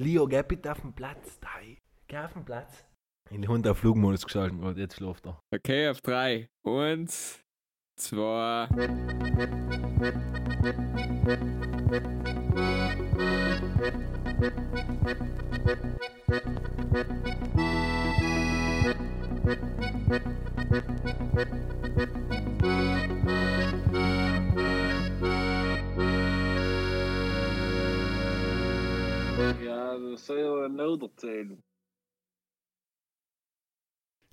[0.00, 1.40] Leo, geh bitte auf den Platz.
[1.40, 1.76] Drei.
[2.06, 2.84] Geh auf den Platz.
[3.30, 5.40] In den Hund auf Flugmodus geschalten, Gott, jetzt schläft er.
[5.52, 6.48] Okay, auf drei.
[6.64, 7.40] Eins,
[7.96, 8.68] zwei.
[29.98, 31.62] Das soll ja ein Lauder zählen.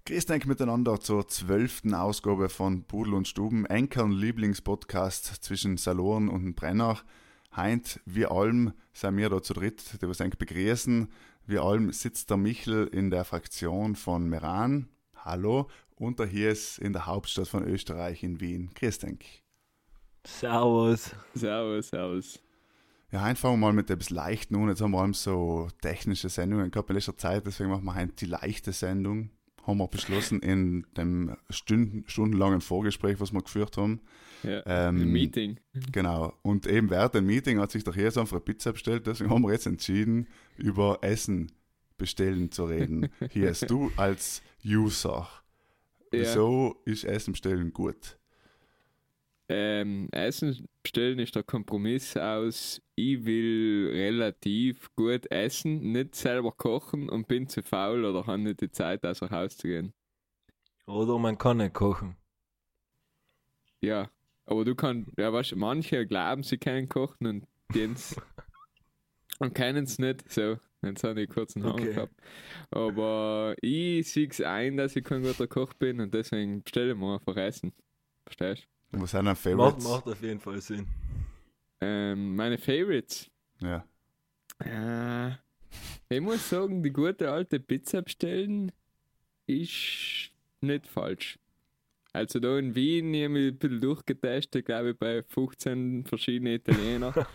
[0.08, 6.56] Grüß euch miteinander zur zwölften Ausgabe von Pudel und Stuben, Enkern Lieblingspodcast zwischen Saloren und
[6.56, 7.00] Brenner.
[7.56, 11.12] Heint, wir allem sind wir da zu dritt, die wir euch begrüßen.
[11.48, 14.90] Wir allem sitzt der Michel in der Fraktion von Meran.
[15.16, 15.70] Hallo.
[15.96, 18.70] Und der hier ist in der Hauptstadt von Österreich in Wien.
[18.76, 19.44] Grüß euch.
[20.24, 21.16] Servus.
[21.34, 22.45] Servus, servus.
[23.16, 24.68] Ja, wir mal mit etwas Leichten an.
[24.68, 28.12] Jetzt haben wir allem so technische Sendungen gehabt in letzter Zeit, deswegen machen wir heute
[28.12, 29.30] die leichte Sendung.
[29.66, 34.02] Haben wir beschlossen in dem Stunden, stundenlangen Vorgespräch, was wir geführt haben.
[34.44, 35.62] Ja, Ähm, ein Meeting.
[35.94, 36.34] Genau.
[36.42, 39.44] Und eben während dem Meeting hat sich der Hirse einfach eine Pizza bestellt, deswegen haben
[39.44, 41.54] wir jetzt entschieden, über Essen
[41.98, 43.08] bestellen zu reden.
[43.32, 45.30] Hier ist du als User.
[46.14, 46.22] Ja.
[46.22, 48.18] Wieso ist Essen bestellen gut?
[49.48, 57.10] Ähm, Essen bestellen ist der Kompromiss aus, ich will relativ gut essen, nicht selber kochen
[57.10, 59.94] und bin zu faul oder habe nicht die Zeit, aus dem Haus zu gehen.
[60.88, 62.18] Oder man kann nicht kochen.
[63.82, 64.10] Ja,
[64.46, 68.16] aber du kannst, ja, weißt manche glauben, sie können kochen und dien's
[69.40, 70.30] und können es nicht.
[70.32, 71.94] So, jetzt habe ich kurz einen Hang Okay.
[71.94, 72.14] gehabt.
[72.72, 76.98] Aber ich sehe es ein, dass ich kein guter Koch bin und deswegen bestelle ich
[76.98, 77.74] mir einfach Essen.
[78.26, 78.75] Verstehst du?
[78.92, 79.84] Was sind deine Macht, Favorites?
[79.84, 80.88] macht auf jeden Fall Sinn.
[81.82, 83.30] Ähm, meine Favorites.
[83.62, 83.86] Ja.
[84.60, 85.32] Äh,
[86.10, 88.72] ich muss sagen, die gute alte Pizza bestellen
[89.48, 91.38] ist nicht falsch.
[92.14, 96.54] Also da in Wien, ich habe mich ein bisschen durchgetestet, glaube ich, bei 15 verschiedenen
[96.56, 97.28] Italiener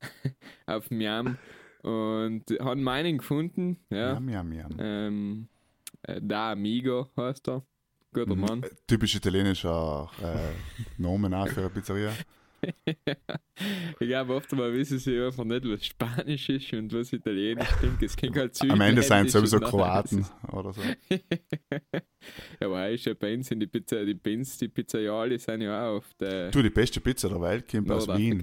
[0.66, 1.36] auf Miam
[1.82, 4.14] und haben meinen gefunden, ja.
[4.14, 4.70] Yum, yum, yum.
[4.78, 5.48] Ähm,
[6.04, 7.66] äh, da Amigo heißt er.
[8.12, 8.40] Guter Mhm.
[8.40, 8.62] Mann.
[8.62, 12.12] Äh, Typisch italienischer äh, Name auch für eine Pizzeria.
[12.86, 18.02] ich glaube, oft mal wissen sie einfach nicht, was Spanisch ist und was Italienisch klingt.
[18.02, 20.80] Es klingt halt Am Ende sind es sowieso Kroaten oder so.
[22.60, 25.96] ja, weißt du, bei uns sind die Pizza, die Pins, die Pizzaioli sind ja auch
[25.96, 28.42] auf der Du, die beste Pizza der Welt kommt aus Wien.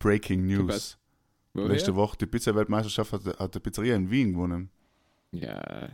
[0.00, 0.98] Breaking News.
[1.54, 4.70] Letzte Woche die Pizza-Weltmeisterschaft hat, hat die Pizzeria in Wien gewonnen.
[5.32, 5.88] Ja,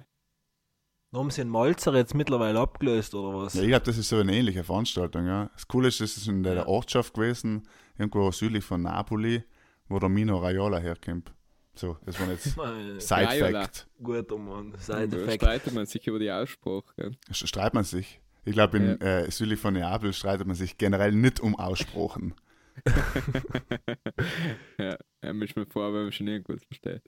[1.12, 3.54] Haben sie den Malzer jetzt mittlerweile abgelöst oder was?
[3.54, 5.26] Ja, ich glaube, das ist so eine ähnliche Veranstaltung.
[5.26, 5.48] Ja.
[5.54, 6.66] Das Coole ist, das ist in der Ja.
[6.66, 9.42] Ortschaft gewesen, irgendwo südlich von Napoli,
[9.88, 11.32] wo der Mino Raiola herkommt.
[11.74, 12.44] So, das war jetzt
[13.08, 13.86] Side-Fact.
[14.02, 14.72] Guter Mann.
[14.72, 15.42] da Side-Effekt.
[15.42, 17.12] streitet man sich über die Aussprache.
[17.30, 18.20] Sch- Streitet man sich.
[18.44, 22.34] Ich glaube, in äh, südlich von Neapel streitet man sich generell nicht um Aussprachen.
[24.78, 27.02] ja, er mischt mir vor, wenn man schon irgendwas versteht.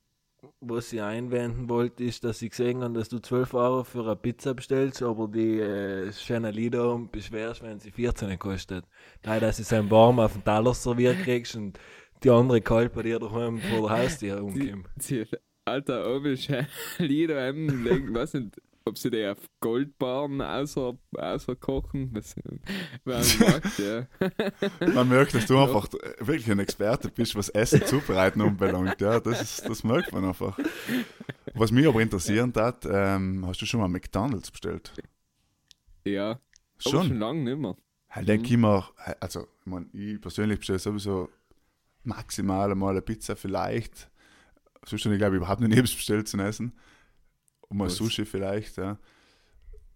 [0.61, 4.15] Was ich einwenden wollte, ist, dass ich gesehen habe, dass du 12 Euro für eine
[4.15, 8.85] Pizza bestellst, aber die äh, Lieder und beschwerst, wenn sie 14 kostet.
[9.25, 11.79] Nein, dass es einen warm auf den Teller serviert kriegst und
[12.23, 14.89] die andere kalt bei dir daheim vor der Haustür umkommt.
[14.99, 15.27] Sie,
[15.65, 16.67] Alter, ist ein
[16.99, 22.13] Lieder, weiß nicht, ob sie die auf Goldbarren außer, außer kochen.
[22.13, 22.35] Das,
[23.79, 24.07] ja.
[24.95, 29.01] Man merkt, dass du einfach äh, wirklich ein Experte bist, was Essen zubereiten anbelangt.
[29.01, 30.59] Ja, das, ist, das merkt man einfach.
[31.55, 34.93] Was mich aber interessieren hat, ähm, hast du schon mal McDonalds bestellt?
[36.05, 36.41] Ja, aber
[36.79, 37.09] Schon?
[37.09, 37.77] schon lange nicht mehr.
[38.19, 41.29] Ich denke immer, also ich, mein, ich persönlich bestelle sowieso
[42.05, 44.11] maximal einmal eine Pizza vielleicht.
[44.85, 46.73] Sonst habe ich glaube ich überhaupt nicht etwas bestellt zum Essen.
[47.71, 47.91] Mal?
[47.91, 48.99] Sushi vielleicht, ja.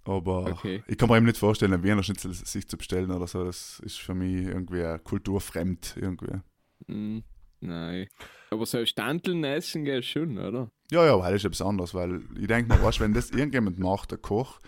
[0.05, 0.83] Aber Okay.
[0.89, 3.45] ich kann mir eben nicht vorstellen, einen Wiener Schnitzel sich zu bestellen oder so.
[3.45, 6.41] Das ist für mich irgendwie ein kulturfremd irgendwie.
[6.89, 7.23] Hm,
[7.61, 8.09] nein.
[8.51, 10.71] Aber so Standeln essen geht schon, oder?
[10.91, 13.79] Ja, ja, aber das ist etwas anderes, weil ich denke mir, weißt, wenn das irgendjemand
[13.79, 14.59] macht, der Koch,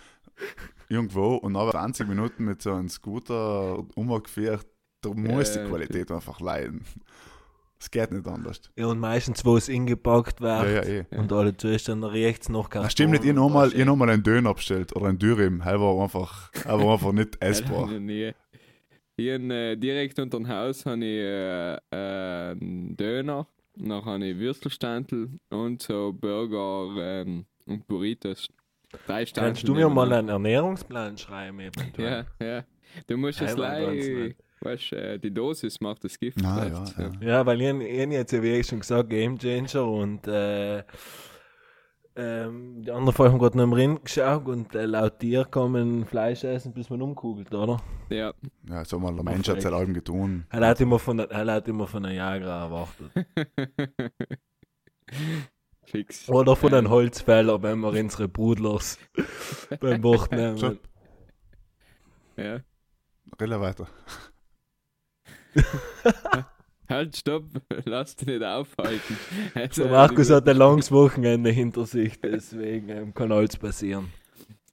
[0.88, 4.66] irgendwo und nach 20 Minuten mit so einem Scooter umgeführt,
[5.00, 6.84] da muss Ja, die Qualität einfach leiden.
[7.78, 8.60] Es geht nicht anders.
[8.76, 11.18] Ja, und meistens, wo es ingepackt Ja, wird ja, eh.
[11.18, 14.08] und alle zuerst dann riecht es noch Das stimmt nicht, ihr nochmal ihr noch mal
[14.08, 17.86] einen Döner bestellt oder einen Dürüm, er war einfach, er war einfach nicht essbar.
[17.86, 18.32] Noch nie.
[19.16, 24.24] Hier in, äh, direkt unter dem Haus habe ich äh, äh, einen Döner, dann habe
[24.26, 28.48] ich Würstelstandel und so Burger ähm, und Burritos.
[29.06, 29.24] Drei.
[29.24, 31.60] Kannst du mir mal einen Ernährungsplan schreiben?
[31.60, 32.26] eventuell?
[32.40, 32.64] Ja, ja.
[33.06, 34.36] Du musst es nicht.
[34.64, 36.44] Weißt, äh, die Dosis macht das Gift.
[36.44, 37.12] Ah, ja, ja.
[37.20, 40.82] Ja, weil ich, ich jetzt, ja, wie ich schon gesagt, Game Changer und äh,
[42.16, 45.72] ähm, die anderen Folgen haben gerade noch im Rind geschaut und äh, laut dir kann
[45.72, 47.80] man Fleisch essen, bis man umkugelt, oder?
[48.08, 48.32] ja.
[48.68, 50.46] Ja, so mal der Mensch hat seit allem getan.
[50.50, 53.10] Er hat immer von, der- er hat immer von einem Jager erwartet.
[55.86, 56.28] Fix.
[56.28, 58.98] Oder von einem Holzfäller, wenn wir unsere Brudlers
[59.80, 60.78] beim Bord nehmen.
[62.36, 62.60] Ja.
[63.40, 63.86] rede weiter.
[66.88, 67.44] Halt, stopp,
[67.86, 69.16] lass dich nicht aufhalten.
[69.54, 74.12] Also, Der Markus du hat ein langes Wochenende hinter sich, deswegen ähm, kann alles passieren.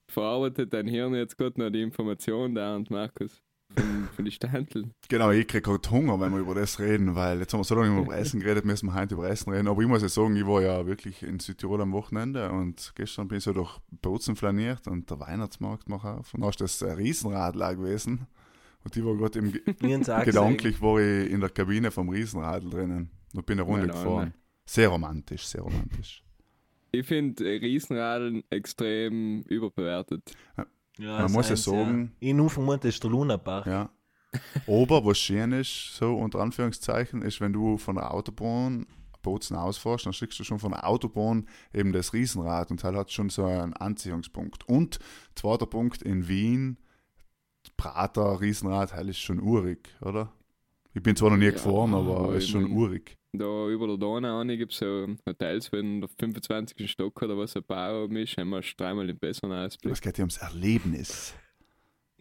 [0.07, 3.41] verarbeitet dein Hirn jetzt gerade noch die Information da und Markus.
[3.73, 4.91] Von, von die Standeln.
[5.07, 7.75] Genau, ich krieg gerade Hunger, wenn wir über das reden, weil jetzt haben wir so
[7.75, 9.69] lange über Essen geredet, müssen wir heute über Essen reden.
[9.69, 13.29] Aber ich muss ja sagen, ich war ja wirklich in Südtirol am Wochenende und gestern
[13.29, 16.33] bin ich so durch Bozen flaniert und der Weihnachtsmarkt macht auf.
[16.33, 18.27] Und da ist das ein Riesenradler gewesen.
[18.83, 19.51] Und ich war gerade im
[20.25, 24.33] gedanklich war ich in der Kabine vom Riesenradl drinnen und bin eine Runde Nein, gefahren.
[24.65, 26.23] Sehr romantisch, sehr romantisch.
[26.91, 30.33] Ich finde Riesenradeln extrem überbewertet.
[30.97, 33.65] Ja, Man muss ja sagen- Ich nur vermute, das ist der Lunapark.
[33.65, 33.89] Ja.
[34.67, 38.87] Aber was schön ist, so unter Anführungszeichen, ist, wenn du von der Autobahn
[39.21, 43.11] Bozen ausfährst, dann schickst du schon von der Autobahn eben das Riesenrad und halt hat
[43.11, 44.67] schon so einen Anziehungspunkt.
[44.67, 44.99] Und
[45.35, 46.77] zweiter Punkt in Wien,
[47.81, 50.31] Prater, Riesenrad, halt ist schon urig, oder?
[50.93, 53.17] Ich bin zwar noch nie Ja, gefahren, aber aber ist schon mein- urig.
[53.33, 56.91] Da über der Donau gibt es so Hotels, wenn der 25.
[56.91, 59.93] Stock oder was ein Baum ist, haben wir dreimal den besseren Ausblick.
[59.93, 61.33] Es geht hier ums Erlebnis.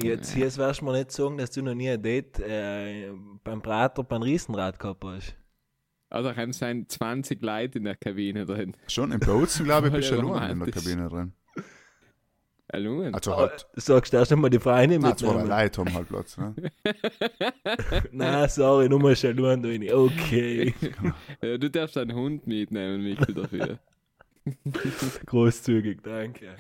[0.01, 3.11] Jetzt hier wirst du mir nicht sagen, dass du noch nie ein Date äh,
[3.45, 5.37] beim Prater beim Riesenrad gehabt hast.
[6.09, 8.77] Also haben sein 20 Leute in der Kabine drin.
[8.89, 10.71] Schon in Bozen, glaube ich, bist du allein in der.
[10.73, 11.33] Kabine drin.
[12.73, 13.15] Erlungen.
[13.15, 15.49] Also halt, du sagst erst einmal die Freunde na, zwei mitnehmen.
[15.49, 16.37] Leute haben halt Platz.
[16.39, 16.55] Ne?
[18.13, 19.65] Nein, sorry, du musst ja nur rein.
[19.93, 20.75] Okay,
[21.43, 23.79] Ja, du darfst einen Hund mitnehmen, Mikkel, dafür.
[25.27, 26.55] großzügig, danke.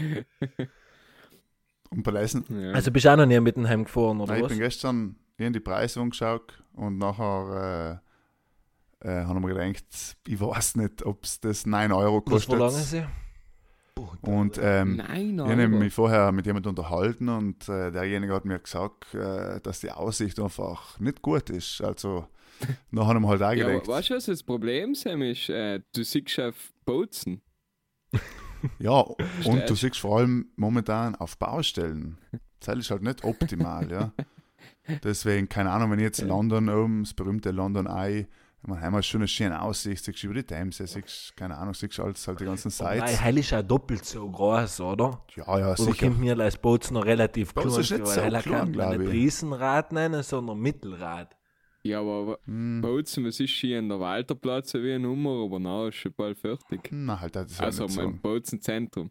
[1.90, 2.72] Und bei Leisen, Ja.
[2.72, 4.50] Also bist du auch noch nie mit dem Heim gefahren, oder Nein, ich was?
[4.52, 8.00] bin gestern in die Preise angeschaut und nachher
[9.02, 9.84] äh, äh, haben wir gedacht,
[10.26, 12.50] ich weiß nicht, ob es das 9 Euro Was kostet.
[12.50, 13.04] verlangen sie?
[14.22, 18.58] Und ähm, Nein, ich habe mich vorher mit jemandem unterhalten und äh, derjenige hat mir
[18.58, 21.80] gesagt, äh, dass die Aussicht einfach nicht gut ist.
[21.80, 22.26] Also,
[22.90, 25.48] nachher haben wir halt auch Ja, weißt du, was das Problem Sam, ist?
[25.48, 27.40] Äh, du siehst auf Bozen.
[28.78, 29.00] ja,
[29.44, 32.18] und du siehst vor allem momentan auf Baustellen.
[32.60, 34.12] Das ist halt nicht optimal, ja.
[35.04, 36.20] Deswegen, keine Ahnung, wenn ich jetzt.
[36.20, 38.26] London oben, das berühmte London Eye,
[38.62, 41.72] man haben wir schon eine schöne Aussicht, siehst du über die Themse, siehst, keine Ahnung,
[41.74, 43.20] siehst du alles, halt die ganzen Nein, Sites.
[43.22, 45.24] Heil ist ja doppelt so groß, oder?
[45.34, 46.06] Ja, ja, Oder sicher.
[46.08, 48.72] kommt mir als Boot noch relativ Bozen klein ist nicht so weil Heil klein, kann
[48.72, 49.12] man nicht ich.
[49.14, 51.36] Riesenrad nennen, sondern Mittelrad.
[51.82, 55.58] Ja, aber, aber Hm, Bozen, was ist hier in der Walterplatz wie eine Nummer, aber
[55.58, 56.88] na, ist schon bald fertig.
[56.92, 58.18] na, halt, das ist Also nicht im so.
[58.20, 59.10] Bozen Zentrum.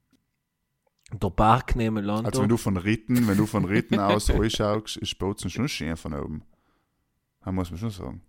[1.11, 2.27] Der Park neben Land.
[2.27, 5.97] Also wenn du von Ritten, wenn du von Ritten aus anschaust, ist Bozen schon schön
[5.97, 6.43] von oben.
[7.43, 8.21] Das muss man schon sagen.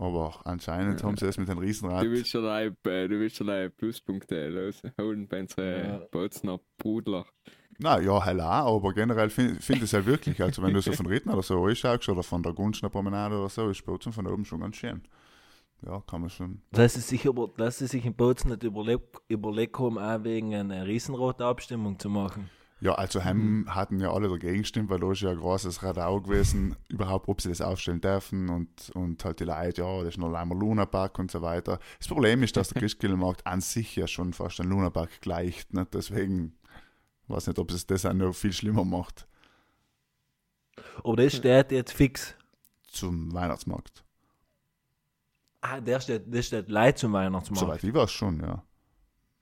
[0.00, 1.06] Aber anscheinend Ja.
[1.06, 2.02] haben sie das mit dem Riesenrad.
[2.04, 5.98] Du willst schon ein, äh, du willst schon ein Pluspunkte los holen bei unseren Ja.
[6.10, 7.26] Bozener Brudler.
[7.78, 10.42] Na ja, hell auch, aber generell finde find ich es ja wirklich.
[10.42, 13.50] Also wenn du so von Ritten oder so anschaust oder von der Gunschner Promenade oder
[13.50, 15.02] so, ist Bozen von oben schon ganz schön.
[15.86, 16.62] Ja, kann man schon.
[16.72, 20.54] Dass sie sich, über, dass sie sich in Bozen nicht überlegt, überlegt haben, auch wegen
[20.54, 22.48] einer riesenroten Abstimmung zu machen.
[22.82, 26.20] Ja, also heim hatten ja alle dagegen gestimmt, weil da ist ja ein großes Radau
[26.22, 30.18] gewesen, überhaupt, ob sie das aufstellen dürfen und, und halt die Leute, ja, das ist
[30.18, 31.78] noch einmal Lunapark und so weiter.
[31.98, 35.86] Das Problem ist, dass der Christkindlmarkt an sich ja schon fast ein Lunapark gleicht, ne?
[35.92, 36.54] deswegen
[37.28, 39.28] weiß nicht, ob es das auch noch viel schlimmer macht
[41.04, 42.34] Aber das steht jetzt fix.
[42.88, 44.04] zum Weihnachtsmarkt.
[45.60, 47.60] Ah, der steht, der steht leid zum Weihnachtsmarkt.
[47.60, 48.64] Soweit ich weiß schon, ja.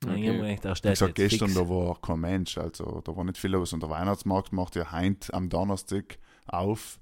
[0.05, 0.53] Okay.
[0.53, 1.59] ich Wie steht gesagt, jetzt gestern, fix.
[1.59, 3.73] da war kein Mensch, also da war nicht viel los.
[3.73, 6.99] Und der Weihnachtsmarkt macht ja heint am Donnerstag auf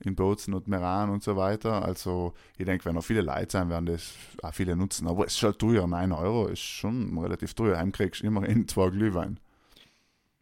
[0.00, 1.84] in Bozen und Meran und so weiter.
[1.84, 5.06] Also ich denke, wenn noch viele Leute sein, werden das auch viele nutzen.
[5.06, 7.78] Aber es ist halt teuer, 9 Euro ist schon relativ teuer.
[7.78, 9.38] Heim kriegst du immerhin zwei Glühwein.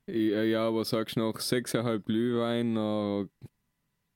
[0.07, 3.25] Ja, ja, aber sagst du noch 6,5 Glühwein, na,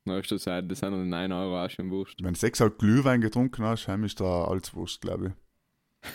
[0.05, 2.23] na ist das, das sind noch 9 Euro auch schon wurscht.
[2.23, 5.46] Wenn du sechs halt Glühwein getrunken hast, heim ist da alles wurscht, glaube ich.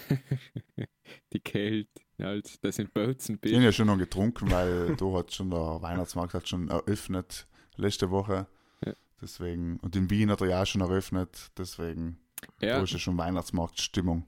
[1.33, 3.63] Die Kälte, halt, das sind Bozen Ich habe bist.
[3.65, 8.47] ja schon noch getrunken, weil da hat schon der Weihnachtsmarkt hat schon eröffnet letzte Woche.
[8.85, 8.93] Ja.
[9.21, 12.17] Deswegen, und in Wien hat er ja auch schon eröffnet, deswegen
[12.59, 14.25] da Ja, ist ja schon Weihnachtsmarktstimmung.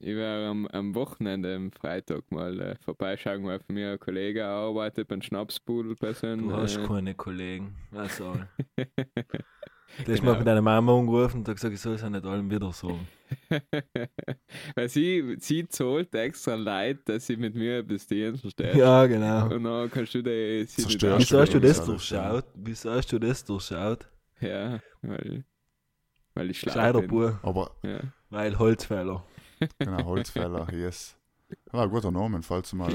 [0.00, 4.44] Ich werde am, am Wochenende, am Freitag mal äh, vorbeischauen, weil von mir ein Kollege
[4.46, 7.74] arbeitet beim Schnapsbudel bei so einem, Du hast äh, keine Kollegen.
[7.90, 8.48] Was soll?
[10.04, 10.32] Du hast Genau.
[10.32, 12.72] mal mit deiner Mama angerufen und hat gesagt, ich soll es ja nicht allem wieder
[12.72, 13.08] sagen.
[14.74, 18.74] Weil sie, sie zahlt extra Leid, dass sie mit mir bis dahin versteht.
[18.74, 19.52] Ja, genau.
[19.54, 22.44] Und dann kannst du die sie Wieso hast du das durchschaut?
[22.54, 24.06] Wieso hast du das durchschaut?
[24.40, 25.44] Ja, weil,
[26.34, 27.38] weil ich schlau Gescheiter bin.
[27.42, 28.00] Aber Ja.
[28.30, 29.24] weil Holzfäller.
[29.78, 31.16] genau, Holzfäller, yes.
[31.72, 32.92] War ein guter Name, falls du mal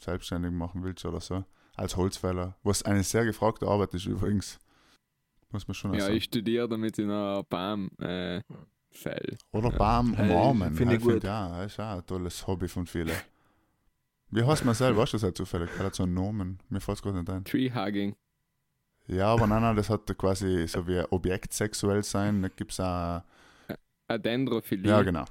[0.00, 1.44] selbstständig machen willst oder so.
[1.76, 2.56] Als Holzfäller.
[2.62, 4.58] Was eine sehr gefragte Arbeit ist übrigens.
[5.50, 6.16] Muss man schon Ja, sagen.
[6.16, 8.40] ich studiere damit in einer Baum äh,
[8.90, 9.36] Fell.
[9.52, 9.76] Oder Ja.
[9.78, 10.74] Baum Hey, umarmen.
[10.74, 11.24] finde ich Hey, gut.
[11.24, 13.12] Ja, das ist auch ein tolles Hobby von vielen.
[14.30, 15.02] Wie heißt man selber?
[15.02, 15.70] Weißt du das halt zufällig?
[15.78, 16.58] Hat so einen Namen.
[16.68, 17.44] Mir fällt es gerade nicht ein.
[17.44, 18.16] Tree Hugging.
[19.06, 22.42] Ja, aber nein, nein, das hat quasi so wie Objekt sexuell sein.
[22.42, 23.22] Da gibt es auch.
[24.08, 24.88] A Dendrophilie.
[24.90, 25.24] Ja, genau.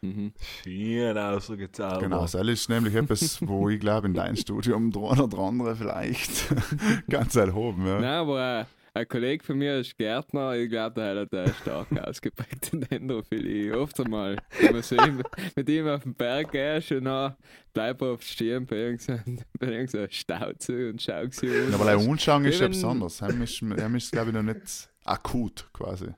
[0.00, 0.32] Mhm.
[0.62, 2.00] Schön ausgezaubert.
[2.02, 6.54] Genau, das ist nämlich etwas, wo ich glaube, in deinem Studium dran oder andere vielleicht
[7.08, 7.86] ganz erhoben.
[7.86, 8.00] Ja.
[8.00, 8.64] Nein, aber äh,
[8.96, 13.76] ein Kollege von mir ist Gärtner, ich glaube, der hat eine stark ausgeprägte Dendrophilie.
[13.76, 15.22] Oft einmal, wenn man so ihm,
[15.56, 17.34] mit ihm auf den Berg gehst und dann
[17.72, 21.74] bleib auf stehen bei irgendeinem bei irgendeinem Stauze und schau sie an.
[21.74, 23.20] Aber ein Unschauen ist ja besonders.
[23.20, 26.08] Heim ist, ist glaube ich, noch nicht akut quasi.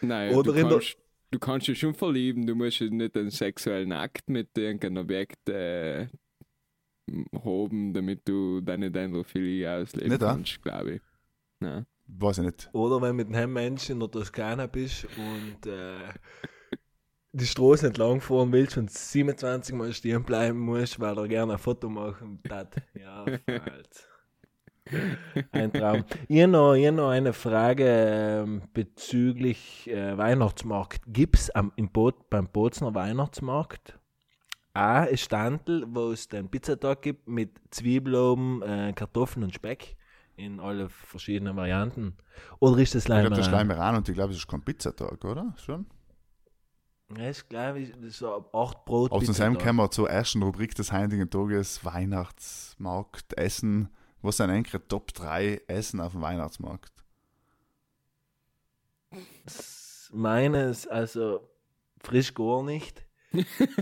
[0.00, 0.96] Nein, Oder du, in der- kannst,
[1.30, 5.48] du kannst dich schon verlieben, du musst ja nicht einen sexuellen Akt mit irgendeinem Objekt
[5.48, 6.08] äh,
[7.44, 11.00] haben, damit du deine Dendrophilie ausleben Nicht, kannst, glaube ich.
[11.62, 11.86] Nein.
[12.06, 12.70] Weiß ich nicht.
[12.72, 16.12] Oder wenn du mit einem Menschen in der Toskana bist und äh,
[17.32, 21.58] die Straße entlang fahren willst und 27 Mal stehen bleiben musst, weil er gerne ein
[21.58, 22.76] Foto machen hat.
[22.94, 24.08] Ja, falsch.
[25.52, 26.04] Ein Traum.
[26.28, 31.02] Ihr noch, noch eine Frage ähm, bezüglich äh, Weihnachtsmarkt.
[31.06, 33.98] Gibt es im Boot, beim Bozner Weihnachtsmarkt
[34.74, 39.96] auch ein Standel, wo es den Pizzatag gibt mit Zwiebeln, äh, Kartoffeln und Speck
[40.42, 42.16] in alle verschiedenen Varianten?
[42.58, 43.48] Oder ist das Ich glaube, das Leimer?
[43.48, 45.54] schleimen wir an und ich glaube, es ist kein Pizzatag, oder?
[45.56, 45.86] Schon?
[47.16, 49.12] Ja, ich glaube, ich- das ist 8 Brot.
[49.12, 53.88] Aus dem kommen wir zur ersten Rubrik des heutigen Tages: Weihnachtsmarkt, Essen.
[54.22, 56.92] Was sind eigentlich Top 3 Essen auf dem Weihnachtsmarkt?
[60.12, 61.48] Meines, also
[62.02, 63.04] frisch gar nicht.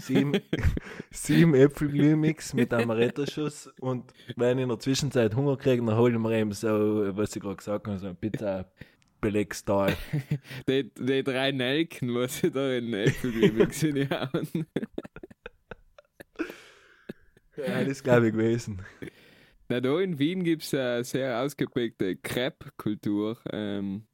[0.01, 0.33] Sieben,
[1.11, 6.19] sieben Äpfelglühmix mit Amaretto-Schuss und wenn ich in der Zwischenzeit Hunger kriege, dann hole ich
[6.19, 6.69] mir eben so,
[7.17, 9.97] was ich gerade gesagt habe, so ein Pizza-Belegsteil.
[10.69, 14.31] Die, die drei Nelken, was sie da in Äpfelglühwein sind, ja.
[17.57, 18.83] ja, das glaube ich gewesen.
[19.69, 23.39] Na, da in Wien gibt es eine sehr ausgeprägte Crepe-Kultur.
[23.53, 24.07] Ähm,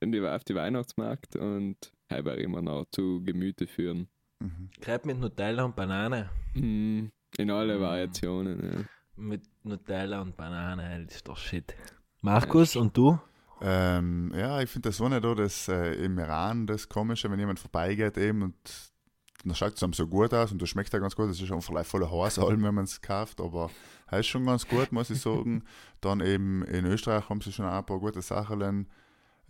[0.00, 4.08] die auf die Weihnachtsmarkt und habe immer noch zu Gemüte führen.
[4.40, 4.70] Mhm.
[4.80, 6.30] Crepe mit Nutella und Banane.
[6.54, 7.80] Mm, in alle Mm.
[7.80, 8.88] Variationen.
[9.16, 11.74] Mit Nutella und Banane, das ist doch shit.
[12.20, 13.18] Markus, und du?
[13.60, 17.40] Ähm, ja, ich finde das so nicht da, dass äh, im Iran das Komische, wenn
[17.40, 18.54] jemand vorbeigeht eben und
[19.44, 21.28] dann schaut es einem so gut aus und das schmeckt ja ganz gut.
[21.30, 23.70] Das ist schon vielleicht voller Haarsalm, wenn man es kauft, aber
[24.08, 25.64] er ist schon ganz gut, muss ich sagen.
[26.00, 28.88] Dann eben in Österreich haben sie schon ein paar gute Sachen,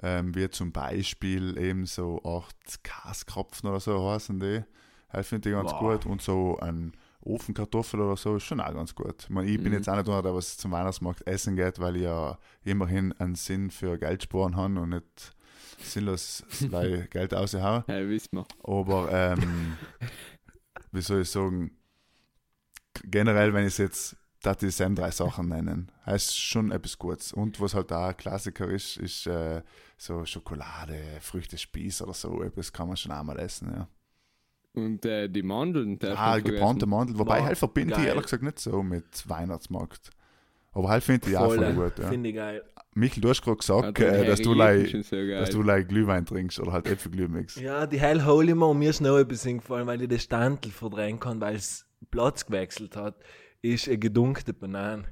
[0.03, 4.63] ähm, wie zum Beispiel eben so acht Kaskropfen oder so heißen die.
[5.13, 5.79] Das finde ich ganz Wow.
[5.79, 6.07] gut.
[6.07, 9.25] Und so ein Ofenkartoffel oder so ist schon auch ganz gut.
[9.25, 9.79] Ich, meine, ich bin Mhm.
[9.79, 13.35] jetzt auch nicht einer, der was zum Weihnachtsmarkt essen geht, weil ich ja immerhin einen
[13.35, 15.35] Sinn für Geld sparen habe und nicht
[15.83, 16.45] sinnlos
[17.11, 17.85] Geld raushauen.
[17.89, 18.47] Ja, wissen wir.
[18.63, 19.77] Aber ähm,
[20.93, 21.73] wie soll ich sagen,
[23.05, 27.33] generell, wenn ich es jetzt, dass die Sam drei Sachen nennen, heißt schon etwas Gutes.
[27.33, 29.63] Und was halt auch ein Klassiker ist, ist äh,
[29.97, 33.73] so Schokolade, Früchtespieß oder so, etwas kann man schon einmal essen.
[33.75, 33.89] Ja.
[34.75, 38.07] Und äh, die Mandeln, Ah, gebrannte Mandel, wobei halt verbinde ich geil.
[38.09, 40.11] ehrlich gesagt nicht so mit Weihnachtsmarkt.
[40.73, 41.99] Aber halt finde ich auch voll gut.
[41.99, 42.09] Ja.
[42.09, 42.63] Finde ich geil.
[42.95, 45.41] Michel, du hast gerade Ah, gesagt, die äh, dass du so geil.
[45.41, 47.57] dass du lei Glühwein trinkst oder halt Äpfelglühmix.
[47.57, 50.19] Ja, die Heil hole ich mir und mir ist noch etwas eingefallen, weil ich den
[50.21, 53.17] Standel verdrängen kann, weil es Platz gewechselt hat,
[53.63, 55.05] ist eine gedunkte Banane.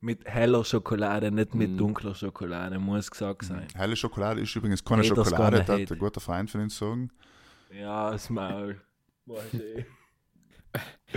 [0.00, 1.76] Mit heller Schokolade, nicht mit Mm.
[1.78, 3.66] dunkler Schokolade, muss gesagt sein.
[3.74, 5.94] Helle Schokolade ist übrigens keine Haters Schokolade, gonna das hat hate.
[5.94, 7.10] ein guter Freund von uns sagen.
[7.72, 8.80] Ja, das Maul.
[9.26, 9.84] Weiß ich.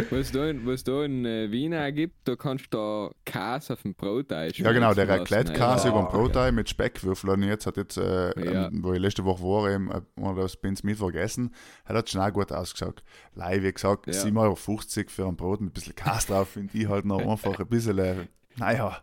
[0.10, 3.74] Was da, in, was da in äh, Wien auch gibt, da kannst du da Käse
[3.74, 4.64] auf dem Brot einschmeißen.
[4.66, 7.30] Ja, genau, der Raclette-Käse über dem Brotei mit Speckwürfel.
[7.32, 8.68] Und jetzt hat jetzt, äh, Ja.
[8.68, 11.54] ähm, wo ich letzte Woche war, eben, äh, oder das bin ich Mittwoch gegessen,
[11.86, 13.04] hat hat schon auch gut ausgeschaut.
[13.36, 14.14] Lei, wie gesagt, Ja.
[14.14, 17.60] 7,50 Euro für ein Brot mit ein bisschen Käse drauf, finde ich halt noch einfach
[17.60, 18.16] ein bisschen, äh,
[18.56, 19.02] naja.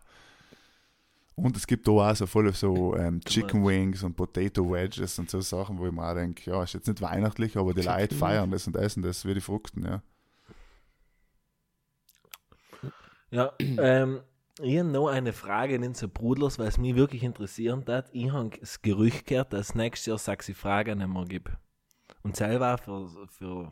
[1.35, 5.29] Und es gibt da auch so voll so ähm, Chicken Wings und Potato Wedges und
[5.29, 8.15] so Sachen, wo ich mir auch denke, ja, ist jetzt nicht weihnachtlich, aber die Leute
[8.15, 10.01] feiern das und essen das wie die Fruchten, ja.
[13.31, 14.21] Ja, ähm,
[14.61, 18.09] ich habe noch eine Frage in den Brudlers, weil es mich wirklich interessieren hat.
[18.11, 21.51] Ich habe das Gerücht gehört, dass nächstes Jahr Saxi Frage nicht mehr gibt.
[22.23, 23.71] Und selber für, für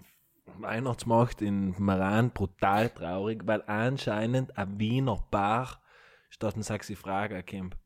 [0.59, 5.81] Weihnachtsmarkt in Maran brutal traurig, weil anscheinend ein Wiener Bar
[6.29, 7.77] statt ein Saxi Frage kommt.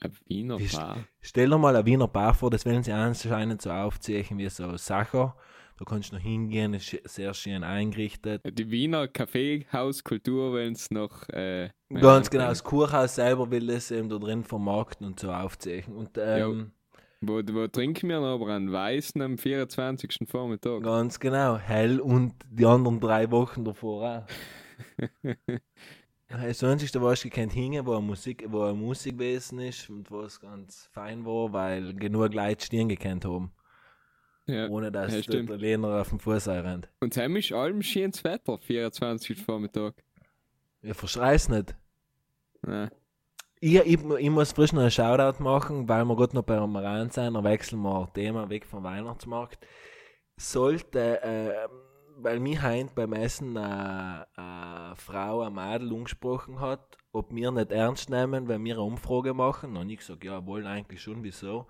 [0.00, 0.98] Ein Wiener Bar.
[1.20, 4.76] Stell dir mal ein Wiener Bar vor, das wollen sie anscheinend so aufzeichnen wie so
[4.76, 5.36] Sacher.
[5.80, 8.42] Da kannst du noch hingehen, ist sehr schön eingerichtet.
[8.46, 11.26] Die Wiener Kaffeehauskultur, wenn es noch.
[11.30, 15.96] Äh, Ganz genau, das Kurhaus selber will das eben da drin vermarkten und so aufzeichnen.
[15.96, 16.72] Und ähm,
[17.22, 20.18] Wo, wo trinken wir noch aber einen Weißen am 24.
[20.28, 20.82] Vormittag?
[20.82, 24.26] ganz genau, hell und die anderen drei Wochen davor
[25.22, 25.26] auch.
[26.28, 30.10] Das Einzige, was ich kennt hingen, wo eine Musik, wo eine Musik gewesen ist und
[30.10, 33.50] wo es ganz fein war, weil genug Leute Stirn gekannt haben,
[34.50, 34.68] Ja.
[34.68, 35.40] ohne dass ja, der.
[35.40, 36.88] Italiener auf dem Fuß rennt.
[37.00, 39.40] Und heim ist allem schönes Wetter, 24.
[39.42, 39.94] Vormittag.
[40.82, 41.74] Ich verschrei's nicht.
[42.62, 42.90] Nein.
[43.60, 47.10] Ich, ich, ich muss frisch noch einen Shoutout machen, weil wir gerade noch bei Amaran
[47.10, 49.66] sein, dann wechseln wir Thema weg vom Weihnachtsmarkt.
[50.38, 51.68] Sollte, äh,
[52.16, 57.70] weil mich heint beim Essen eine, eine Frau, eine Madel angesprochen hat, ob wir nicht
[57.70, 59.76] ernst nehmen, wenn wir eine Umfrage machen.
[59.76, 61.66] Und ich gesagt, ja, wohl eigentlich schon, wieso?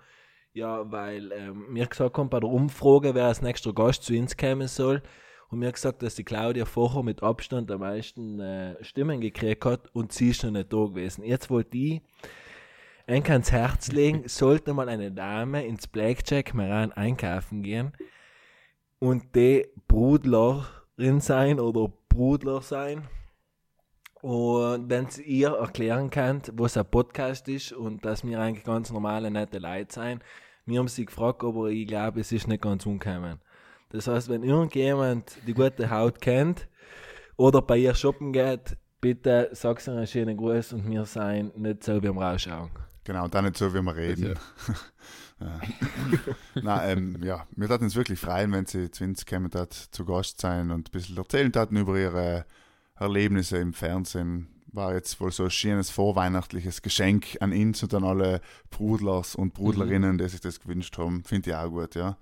[0.52, 4.36] Ja, weil ähm, mir gesagt haben, bei der Umfrage, wer als nächster Gast zu uns
[4.36, 5.02] kommen soll.
[5.48, 9.88] Und mir gesagt, dass die Claudia vorher mit Abstand am meisten äh, Stimmen gekriegt hat
[9.94, 11.24] und sie ist noch nicht da gewesen.
[11.24, 12.02] Jetzt wollte ich
[13.06, 17.92] ein ans Herz legen, sollte mal eine Dame ins Blackjack Maran einkaufen gehen
[19.00, 23.08] und die Brudlerin sein oder Brudler sein.
[24.22, 28.92] Und wenn sie ihr erklären kann, was ein Podcast ist und dass wir eigentlich ganz
[28.92, 30.20] normale, nette Leute sein.
[30.66, 33.40] Wir haben sie gefragt, aber ich glaube, es ist nicht ganz ungekommen.
[33.88, 36.68] Das heißt, wenn irgendjemand die gute Haut kennt
[37.36, 41.82] oder bei ihr shoppen geht, bitte sag sie einen schönen Gruß und wir sein nicht
[41.82, 42.70] so wie am Rausschauen.
[43.04, 44.38] Genau, und dann nicht so, wie wir reden.
[45.40, 45.60] ja.
[46.62, 50.04] Nein, ähm, ja, wir würden uns wirklich freuen, wenn sie zu uns kommen hat, zu
[50.04, 52.44] Gast sein und ein bisschen erzählen hatten über ihre
[53.00, 54.48] Erlebnisse im Fernsehen.
[54.72, 59.52] War jetzt wohl so ein schönes vorweihnachtliches Geschenk an uns und an alle Brudlers und
[59.52, 61.24] Brudlerinnen, die sich das gewünscht haben.
[61.24, 62.16] Finde ich auch gut, ja.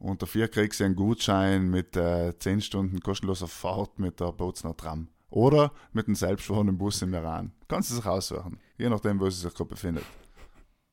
[0.00, 4.76] Und dafür kriegst du einen Gutschein mit äh, 10 Stunden kostenloser Fahrt mit der Bozner
[4.76, 5.08] Tram.
[5.30, 7.52] Oder mit einem selbstfahrenden Bus im Iran.
[7.68, 8.58] Kannst du sich aussuchen.
[8.78, 10.04] Je nachdem, wo sie sich gerade befindet.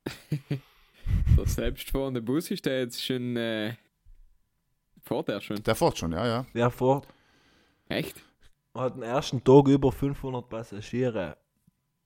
[1.36, 3.36] Der selbstfahrende Bus ist der jetzt schon.
[3.36, 3.76] Äh,
[5.02, 5.62] fährt er schon?
[5.62, 6.46] Der fährt schon, ja, ja.
[6.52, 7.06] Der fährt,
[7.88, 8.22] Echt?
[8.78, 11.36] Hat den ersten Tag über 500 Passagiere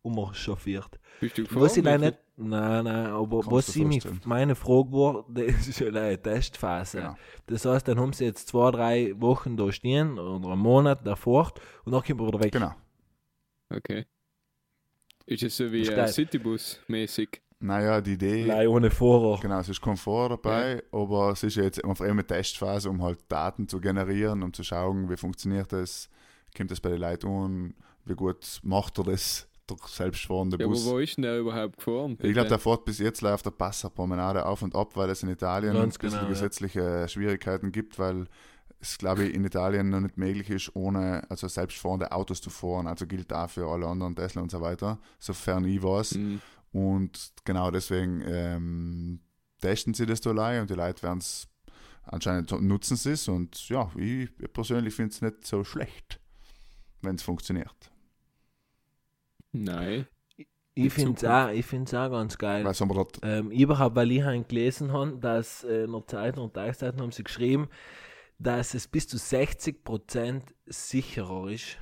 [0.03, 0.99] umchauffiert.
[1.21, 5.25] Bist du Was ich nicht, nein, nein, aber Kannst was sie mich, meine Frage war,
[5.29, 6.99] das ist ja eine Testphase.
[6.99, 7.17] Genau.
[7.47, 11.53] Das heißt, dann haben sie jetzt zwei, drei Wochen da stehen oder einen Monat davor
[11.85, 12.53] und dann kommt er wieder weg.
[12.53, 12.75] Genau.
[13.75, 14.07] Okay.
[15.27, 16.09] Ist es so wie Das ist äh, geil.
[16.09, 17.43] Citybus mäßig?
[17.63, 19.39] Naja, die Idee, Nein, ohne Fahrer.
[19.39, 23.19] genau, es ist Komfort dabei, aber es ist ja jetzt allem eine Testphase, um halt
[23.29, 26.09] Daten zu generieren, um zu schauen, wie funktioniert das,
[26.57, 30.75] kommt das bei den Leuten an, wie gut macht er das, der selbstfahrende Ja, aber
[30.75, 30.87] Bus.
[30.87, 32.19] wo ist denn der überhaupt gefahren?
[32.21, 35.29] ich glaube, der fährt bis jetzt läuft der Passapromenade auf und ab, weil es in
[35.29, 36.29] Italien Ganz ein bisschen genau, ja.
[36.29, 38.27] gesetzliche Schwierigkeiten gibt, weil
[38.81, 42.87] es, glaube ich, in Italien noch nicht möglich ist, ohne also selbstfahrende Autos zu fahren.
[42.87, 46.15] Also gilt auch für alle anderen Tesla und so weiter, sofern ich weiß.
[46.15, 46.41] Mhm.
[46.73, 49.21] Und genau deswegen ähm,
[49.61, 51.47] testen sie das da allein und die Leute werden es
[52.05, 56.20] anscheinend nutzen sie es und ja, ich persönlich finde es nicht so schlecht,
[57.03, 57.91] wenn es funktioniert.
[59.53, 60.07] Nein.
[60.75, 62.63] Ich finde es auch, ich find's auch ganz geil.
[62.73, 66.45] Sagen wir dort, Ähm, überhaupt, weil ich halt gelesen habe, dass äh, in der Zeitung
[66.45, 67.69] und Tageszeiten haben sie geschrieben,
[68.39, 71.77] dass es bis zu 60% sicherer ist,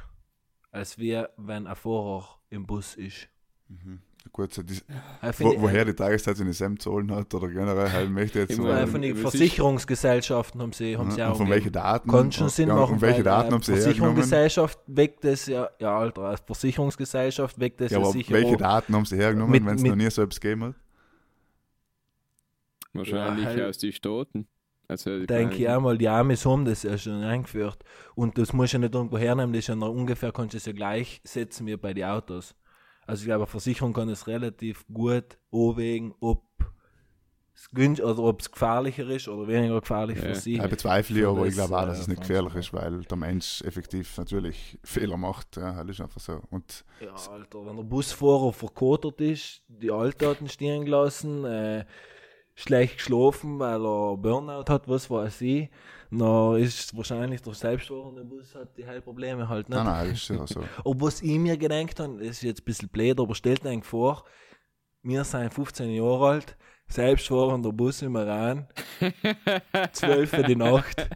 [0.71, 3.29] als wir, wenn ein Fahrer im Bus ist.
[4.33, 8.11] Gut, so die, Ich wo, woher die Tageszeit in Sam zahlen hat oder generell halt
[8.11, 11.51] möchte jetzt Immer Äh, von den Versicherungsgesellschaften haben sie, haben sie ja, auch und von
[11.51, 12.95] welchen Daten Kann schon Sinn ja, machen.
[12.95, 13.95] und welche weil, Daten äh, haben sie hergenommen?
[14.17, 18.35] Versicherungsgesellschaft weckt das ja, ja, Alter, als Versicherungsgesellschaft weckt das Ja, ja, aber sicher.
[18.35, 18.57] welche.
[18.57, 20.75] Daten haben sie hergenommen, Mit- wenn es mit- noch nie so etwas gegeben hat?
[22.93, 24.49] Wahrscheinlich Ja, halt- aus den Staaten.
[24.91, 27.85] Also, Denke ich auch mal, die Amis haben das ja schon eingeführt.
[28.15, 30.57] Und das musst du ja nicht irgendwo hernehmen, das ist ja noch ungefähr, kannst du
[30.57, 32.55] es ja gleichsetzen wie bei den Autos.
[33.09, 36.45] Also ich glaube, eine Versicherung kann das relativ gut abwägen, ob
[37.55, 40.25] es günst, oder ob es gefährlicher ist oder weniger gefährlich Ja.
[40.27, 40.59] für sie.
[40.59, 43.17] Bezweifle ich, Für aber ich glaube auch, äh, dass es nicht gefährlich ist, weil der
[43.17, 45.57] Mensch effektiv natürlich Fehler macht.
[45.57, 46.43] Ja, das ist einfach so.
[46.51, 51.87] Und Ja, Alter, wenn der Busfahrer verkotert ist, die Altdaten stehen gelassen, äh,
[52.57, 55.71] schlecht geschlafen, weil er Burnout hat, was weiß ich,
[56.11, 59.77] dann ist wahrscheinlich der selbstfahrende Bus hat die halt Probleme halt nicht.
[59.77, 60.63] nein, nein, ist ja so.
[60.85, 64.25] Ob was ich mir gedacht habe, ist jetzt ein bisschen blöd, aber stellt euch vor,
[65.03, 66.57] wir sind 15 Jahre alt,
[66.89, 68.67] selbstfahrender Bus im Iran,
[69.93, 71.09] 12 Uhr die Nacht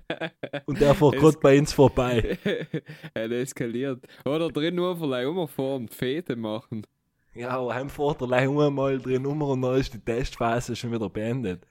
[0.67, 2.39] und der fährt gerade bei uns vorbei.
[3.15, 4.05] er eskaliert.
[4.25, 6.87] Oder drin nur vielleicht umfahren, Fete machen.
[7.35, 11.09] Ja, aber fährt er gleich einmal drin um und dann ist die Testphase schon wieder
[11.09, 11.67] beendet.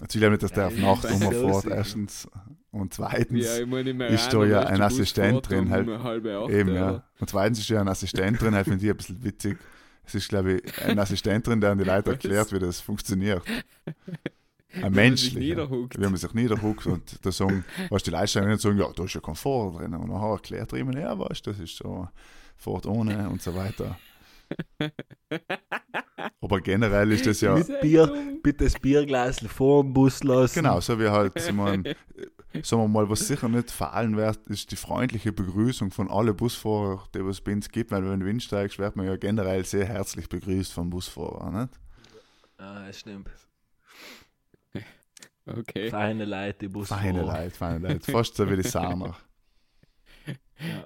[0.00, 1.76] Jetzt will ich nicht, dass der auf Nacht rumfährt, sicher.
[1.76, 2.28] erstens.
[2.72, 6.02] Und zweitens, Ja, ist da ja ein Assistent fährt drin, um halt.
[6.02, 6.78] halbe acht, eben, oder?
[6.80, 7.04] ja.
[7.20, 9.58] Und zweitens ist ja ein Assistent drin, halt finde ich ein bisschen witzig.
[10.06, 12.14] Es ist, glaube ich, ein Assistent drin, der an die Leute Was?
[12.14, 13.42] erklärt, wie das funktioniert.
[14.82, 15.38] Ein menschlicher.
[15.38, 15.96] niederhuckt.
[16.00, 19.14] Wie man sich niederhuckt und da sagen, was die Leute nicht sagen, ja, da ist
[19.14, 19.94] ja Komfort drin.
[19.94, 22.08] Und nachher erklärt er ihm, ja, weißt du, das ist so,
[22.56, 23.96] fährt ohne und so weiter.
[26.40, 30.54] Aber generell ist das ja, Mit Bier, bitte das Bierglas vor dem Bus lassen.
[30.54, 31.44] genau, so wie halt, ich
[32.62, 37.00] sagen wir mal, was sicher nicht fallen wird, ist die freundliche Begrüßung von allen Busfahrern,
[37.14, 39.16] die es bei uns gibt, weil wenn du in den Wind steigst, wird man ja
[39.16, 41.80] generell sehr herzlich begrüßt vom Busfahrer, nicht?
[42.58, 43.30] Ah, das stimmt.
[45.46, 45.90] Okay.
[45.90, 47.02] Feine Leute, die Busfahrer.
[47.02, 49.14] Feine Leute, feine Leute, fast so wie die Sarner.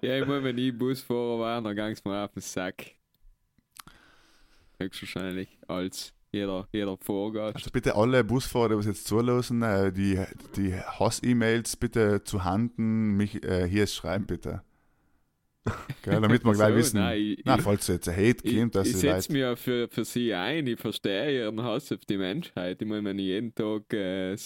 [0.03, 2.98] Ja, ich meine, wenn ich Busfahrer war, dann ging es mir auf den Sack.
[4.81, 7.57] Höchstwahrscheinlich als jeder, jeder Vorgast.
[7.57, 10.21] Also bitte alle Busfahrer, die was jetzt zulassen, äh, die,
[10.57, 14.63] die Hass-E-Mails bitte zu Handen mich äh, hier schreiben, bitte.
[16.03, 18.57] Gell, damit wir gleich So, wissen, nein, ich- na, falls es jetzt ein Hate Ich,
[18.57, 21.91] kommt, dass ich die setze mich ja für, für sie ein, ich verstehe ihren Hass
[21.93, 22.81] auf die Menschheit.
[22.81, 24.37] Ich meine, wenn ich jeden Tag äh,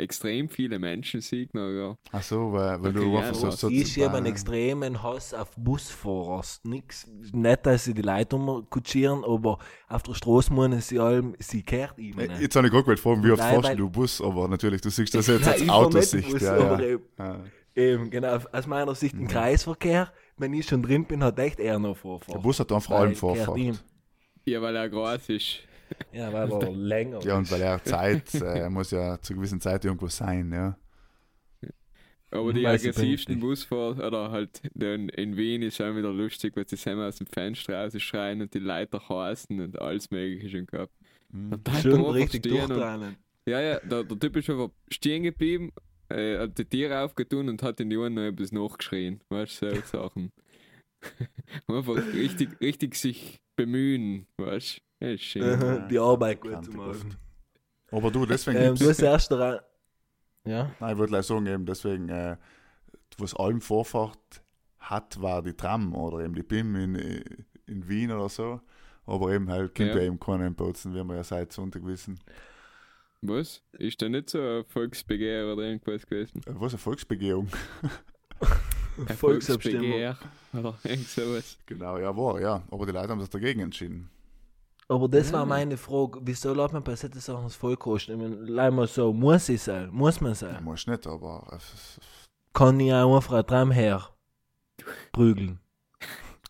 [0.00, 1.20] extrem viele Menschen
[1.52, 1.96] dann ja.
[2.12, 3.50] Ach so, weil, weil du einfach ja, so...
[3.50, 6.42] so Ich habe einen extremen Hass auf Busfahrer.
[6.64, 9.58] Nix, nicht, dass sie die Leute umkutschieren, aber
[9.88, 12.18] auf der Straße meinen sie allem, sie kehrt ihm.
[12.18, 15.14] äh, Jetzt habe ich gerade gefragt, wie oft fährst du Bus, aber natürlich, du siehst
[15.14, 16.30] das jetzt als Autosicht.
[16.30, 16.80] Bus, Ja, ja.
[16.80, 17.40] eben- Ja.
[17.76, 19.22] Eben, genau, aus meiner Sicht Mhm.
[19.22, 20.12] ein Kreisverkehr.
[20.36, 22.34] Wenn ich schon drin bin, hat echt er noch Vorfahrt.
[22.34, 23.14] Der Bus hat dann vor allem.
[23.14, 23.58] Vorfahrt.
[24.44, 25.60] ja, weil er groß ist.
[26.12, 29.60] Ja, weil er länger Ja, und weil er Zeit, äh, er muss ja zu gewissen
[29.60, 30.76] Zeit irgendwo sein, ja.
[32.32, 33.40] Aber die sie aggressivsten.
[33.40, 37.26] Busfahrer, oder halt in, in Wien ist auch wieder lustig, weil sie selber aus dem
[37.26, 40.92] Fenster raus schreien und die Leute heißen und alles Mögliche schon gehabt.
[41.32, 41.60] Mhm.
[41.80, 43.16] Schön richtig durchtrennen.
[43.46, 45.72] Ja, ja, der, der Typ ist einfach stehen geblieben,
[46.08, 49.20] äh, hat die Tiere aufgetun und hat in die Ohren noch etwas nachgeschrien.
[49.28, 50.30] Weißt du, so Sachen.
[51.66, 55.06] einfach richtig, richtig sich bemühen, weißt du.
[55.06, 55.88] Ja, ist schön.
[55.88, 57.16] Die Arbeit gut zu machen.
[57.90, 59.60] Aber du, deswegen Ähm, du hast erst daran.
[60.44, 60.70] Ja?
[60.80, 62.36] Nein, ich wollte gleich sagen, eben deswegen, äh,
[63.18, 64.42] was allem Vorfahrt
[64.78, 66.94] hat, war die Tram oder eben die BIM in,
[67.66, 68.60] in Wien oder so.
[69.06, 72.18] Aber eben halt kommt ja, eben keiner in Bozen, wie wir ja seit Sonntag wissen.
[73.22, 73.62] Was?
[73.72, 76.40] Ist da nicht so ein Volksbegehr oder irgendwas gewesen?
[76.46, 77.48] Äh, Was eine Volksbegehung.
[79.16, 80.14] Volksabstimmung.
[80.52, 81.56] Oder irgend sowas.
[81.66, 82.62] Genau, ja, war, ja.
[82.70, 84.10] Aber die Leute haben sich dagegen entschieden.
[84.88, 85.46] Aber das war Ja.
[85.46, 86.18] meine Frage.
[86.22, 88.12] Wieso lässt man bei solchen Sachen das voll kosten?
[88.12, 89.88] Ich meine, leih mal so, muss ich sein?
[89.92, 90.64] Muss man Ja, sein?
[90.64, 92.00] muss nicht, aber äh, es-
[92.52, 94.08] Kann ich auch einfach ein Tram her
[95.12, 95.60] prügeln?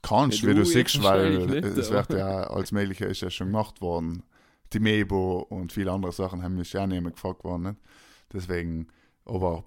[0.02, 3.28] kannst, Ja, wie du du siehst, weil nicht, es wird ja als Mögliche ist ja
[3.28, 4.22] schon gemacht worden.
[4.72, 7.62] Die Mebo und viele andere Sachen haben mich ja nicht mehr gefragt worden.
[7.64, 7.76] Nicht?
[8.32, 8.88] Deswegen,
[9.26, 9.64] aber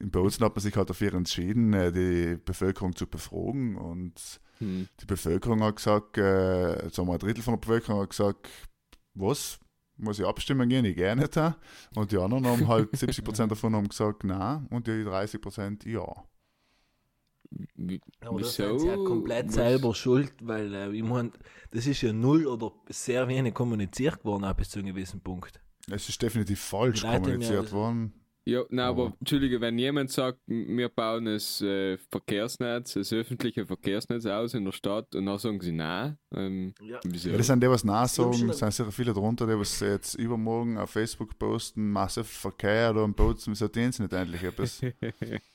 [0.00, 4.88] in Bozen hat man sich halt dafür entschieden, äh, die Bevölkerung zu befragen und Hm.
[5.00, 8.48] die Bevölkerung hat gesagt, äh, sagen wir ein Drittel von der Bevölkerung hat gesagt,
[9.14, 9.58] was,
[9.96, 11.36] muss ich abstimmen gehen, ich gehe nicht.
[11.36, 11.52] äh.
[11.94, 16.06] Und die anderen haben halt 70% davon haben gesagt, nein und die 30% ja.
[17.74, 21.32] Wie- Aber das sie ja komplett selber schuld, weil äh, ich mein,
[21.72, 25.60] das ist ja null oder sehr wenig kommuniziert worden auch bis zu einem gewissen Punkt.
[25.90, 28.12] Es ist definitiv falsch ja kommuniziert das- worden.
[28.46, 33.66] Ja, nein, aber Aber- Entschuldige, wenn jemand sagt, wir bauen das äh, Verkehrsnetz, das öffentliche
[33.66, 36.98] Verkehrsnetz aus in der Stadt und dann sagen sie nein, ähm, Ja.
[37.04, 40.14] Ja, das sind die, was nachsagen, schon- es sind sicher viele drunter, die was jetzt
[40.14, 44.80] übermorgen auf Facebook posten, massiv Verkehr oder im Boot, wieso tun sie nicht endlich etwas?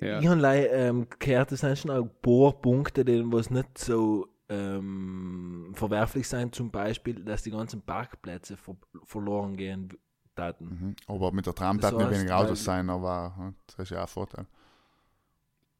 [0.00, 0.18] Ja.
[0.18, 3.78] ich habe leider ähm, gehört, es sind schon auch ein paar Punkte, die was nicht
[3.78, 9.88] so ähm, verwerflich sind, zum Beispiel, dass die ganzen Parkplätze ver verloren gehen
[10.40, 10.64] taten.
[10.64, 10.96] Mhm.
[11.06, 13.98] Aber mit der Tram Das darf nicht heißt, weniger Autos sein, aber das ist ja
[13.98, 14.46] auch ein Vorteil.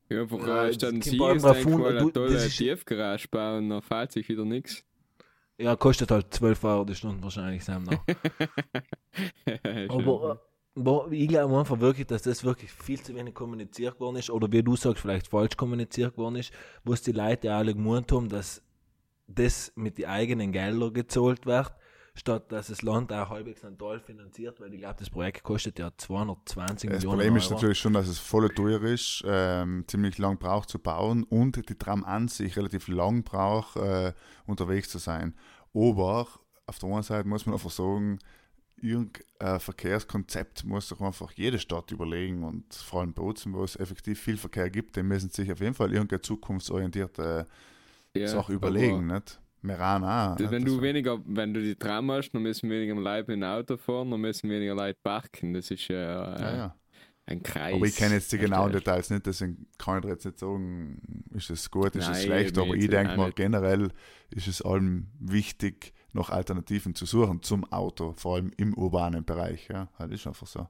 [0.08, 4.12] ja, vor Ja, allem dann sie ist eine tolle das ist- Tiefgarage bauen, dann fällt
[4.12, 4.84] sich wieder nichts.
[5.58, 8.02] Ja, kostet halt 12 Euro die Stunde wahrscheinlich, Sam noch.
[9.88, 10.40] Aber,
[11.10, 14.50] äh, ich glaube einfach wirklich, dass das wirklich viel zu wenig kommuniziert worden ist, oder
[14.50, 16.52] wie du sagst, vielleicht falsch kommuniziert worden ist,
[16.84, 18.62] wo es die Leute alle gemeint haben, dass
[19.26, 21.72] das mit den eigenen Geldern gezahlt wird,
[22.20, 25.90] statt dass das Land auch halbwegs Teil finanziert, weil ich glaube, das Projekt kostet ja
[25.96, 27.54] 220 Das Millionen Problem ist Euro.
[27.54, 31.74] natürlich schon, dass es voll teuer ist, ähm, ziemlich lang braucht zu bauen und die
[31.76, 34.12] Tram an sich relativ lang braucht, äh,
[34.46, 35.34] unterwegs zu sein.
[35.74, 36.28] Aber
[36.66, 38.18] auf der einen Seite muss man einfach sagen,
[38.76, 44.20] irgendein Verkehrskonzept muss sich einfach jede Stadt überlegen und vor allem Bozen, wo es effektiv
[44.20, 47.46] viel Verkehr gibt, die müssen sich auf jeden Fall irgendeine zukunftsorientierte
[48.14, 49.40] Ja, Sache aber überlegen, nicht?
[49.62, 50.36] Meran auch.
[50.36, 50.52] d- nicht?
[50.52, 53.76] Wenn du war- weniger, wenn du die Tram hast, dann müssen weniger Leute dem Auto
[53.76, 55.52] fahren, dann müssen weniger Leute parken.
[55.54, 56.76] Das ist ja, äh, ja, ja.
[57.26, 57.74] ein Kreis.
[57.74, 58.72] Aber ich kenne jetzt die genauen?
[58.72, 61.00] Details nicht, deswegen kann ich jetzt nicht sagen,
[61.34, 63.36] ist es gut, ist es schlecht, aber ich denke mal, nicht.
[63.36, 63.90] generell
[64.30, 69.68] ist es allem wichtig, noch Alternativen zu suchen zum Auto, vor allem im urbanen Bereich.
[69.68, 70.66] Ja, das ist einfach so.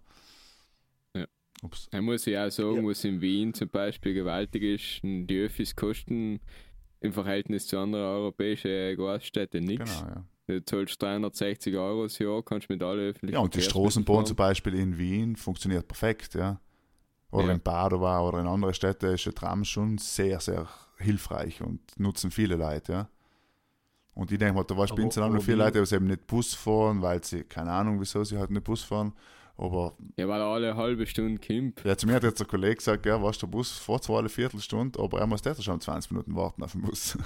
[1.16, 1.24] Ja.
[1.62, 1.88] Ups.
[1.90, 2.84] Da muss ich auch sagen, Ja.
[2.84, 6.40] was in Wien zum Beispiel gewaltig ist, die Öffis kosten
[7.00, 10.00] im Verhältnis zu anderen europäischen Großstädten nichts.
[10.00, 10.24] Genau, ja.
[10.46, 14.36] Du zahlst 360 Euro das Jahr, kannst mit allen öffentlichen Ja, und die Straßenbahn zum.
[14.36, 16.60] Beispiel in Wien funktioniert perfekt, ja.
[17.30, 17.52] Oder Ja.
[17.52, 20.66] in Padova oder in anderen Städten ist der Tram schon sehr, sehr
[20.98, 23.08] hilfreich und nutzen viele Leute, ja.
[24.14, 26.52] Und ich denke mal, da war Aber- insgesamt noch viele Leute, die eben nicht Bus
[26.54, 29.12] fahren, weil sie, keine Ahnung, wieso sie halt nicht Bus fahren.
[29.62, 31.84] Aber Ja, weil alle halbe Stunde kommt.
[31.84, 34.30] ja, zu mir hat jetzt der Kollege gesagt, ja, was der Bus fährt zwar alle
[34.30, 37.18] Viertelstunde, aber er muss jetzt schon 20 Minuten warten auf den Bus.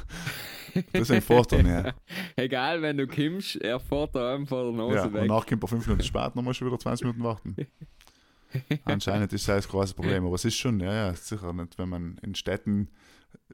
[0.93, 1.95] Deswegen fährt er nicht.
[2.35, 5.21] Egal, wenn du kommst, er fährt da einfach der Nase Ja, und weg.
[5.29, 7.57] danach kommt er fünf Minuten später, dann muss er wieder 20 Minuten warten.
[8.85, 11.79] Anscheinend ist das ein großes Problem, aber es ist schon, ja, ja, ist sicher nicht,
[11.79, 12.89] wenn man in Städten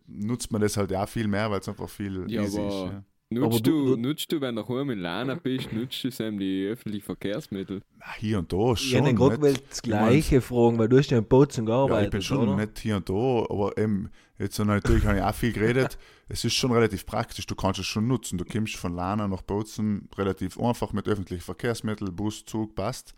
[0.07, 2.93] nutzt man das halt auch viel mehr, weil es einfach viel Ja, easy aber- ist.
[2.93, 3.05] Ja.
[3.33, 6.39] Nutzt, du- du, du- nutzt du, wenn du heim in Lana bist, nutzt du eben
[6.41, 7.81] die öffentlichen Verkehrsmittel?
[8.19, 9.05] Hier und da Ich schon.
[9.05, 9.71] hätte gerade nicht.
[9.71, 12.57] das Gleiche fragen, weil du hast ja in Bozen Ja, gearbeitet, ich bin schon oder?
[12.57, 15.97] nicht hier und da, aber eben, jetzt natürlich habe ich auch viel geredet.
[16.33, 18.39] Es ist schon relativ praktisch, du kannst es schon nutzen.
[18.39, 23.15] Du kommst von Lana nach Bozen relativ einfach mit öffentlichen Verkehrsmitteln, Bus, Zug, passt.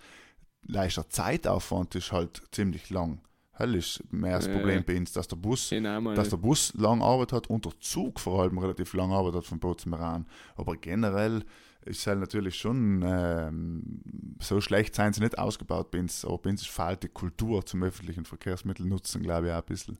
[0.67, 3.21] Leichter Zeitaufwand ist halt ziemlich lang.
[3.59, 4.55] Ist mehr das Ja.
[4.55, 7.73] Problem bei uns, dass der Bus einmal dass der Bus lang Arbeit hat und der
[7.81, 9.95] Zug vor allem relativ lang Arbeit hat von Bozen.
[9.95, 11.45] Aber generell
[11.85, 14.01] ist es halt natürlich schon ähm,
[14.41, 17.83] so schlecht sein sie nicht ausgebaut bei uns, aber bei uns fehlt die Kultur zum
[17.83, 19.99] öffentlichen Verkehrsmittel nutzen, glaube ich, auch ein bisschen.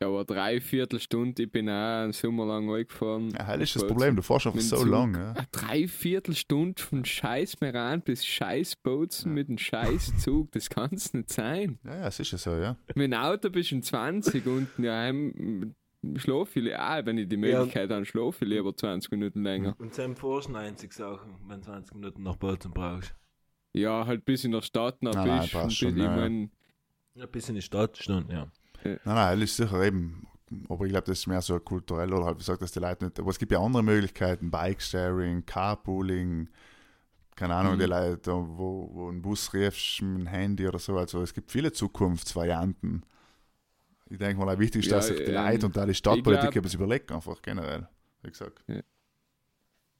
[0.00, 3.30] Ja, aber dreiviertel Stunde, ich bin auch einen Sommer lang angefahren.
[3.30, 3.84] Ja, halt ist das.
[3.84, 4.86] Problem, du fährst einfach so Zug.
[4.88, 5.14] lang.
[5.16, 5.32] Ja.
[5.32, 11.12] Eine Dreiviertelstunde von scheiß Meran bis scheiß Bozen mit dem scheiß Zug, das kann es
[11.14, 11.80] nicht sein.
[11.84, 12.76] ja, ja, es ist ja so, ja.
[12.94, 15.12] Mit dem Auto bist du in 20 und ja,
[16.16, 19.74] schlafe ich, ah, wenn ich die Möglichkeit habe, schlafe ich lieber 20 Minuten länger.
[19.78, 23.14] Und dann fährst du 90 Sachen, wenn du 20 Minuten nach Bozen brauchst.
[23.72, 25.76] Ja, halt bis in der Stadt noch Nein, bist.
[25.76, 26.16] schon, ja, ich ja.
[26.16, 26.50] mein,
[27.14, 28.52] Ja, bis in die Stadt, Stunde, ja.
[29.04, 30.26] Nein, nein, das ist sicher eben.
[30.68, 33.04] Aber ich glaube, das ist mehr so kulturell oder halt, wie gesagt, dass die Leute
[33.04, 33.18] nicht.
[33.20, 36.48] Aber es gibt ja andere Möglichkeiten: Bike-Sharing, Carpooling,
[37.36, 37.78] keine Ahnung, Mhm.
[37.80, 40.96] die Leute, wo, wo ein Bus riefst dem Handy oder so.
[40.96, 43.04] Also es gibt viele Zukunftsvarianten.
[44.10, 46.56] Ich denke mal, wichtig ist, Ja, dass sich die ähm, Leute und auch die Stadtpolitik
[46.56, 47.86] etwas überlegen, einfach generell.
[48.22, 48.64] Wie gesagt.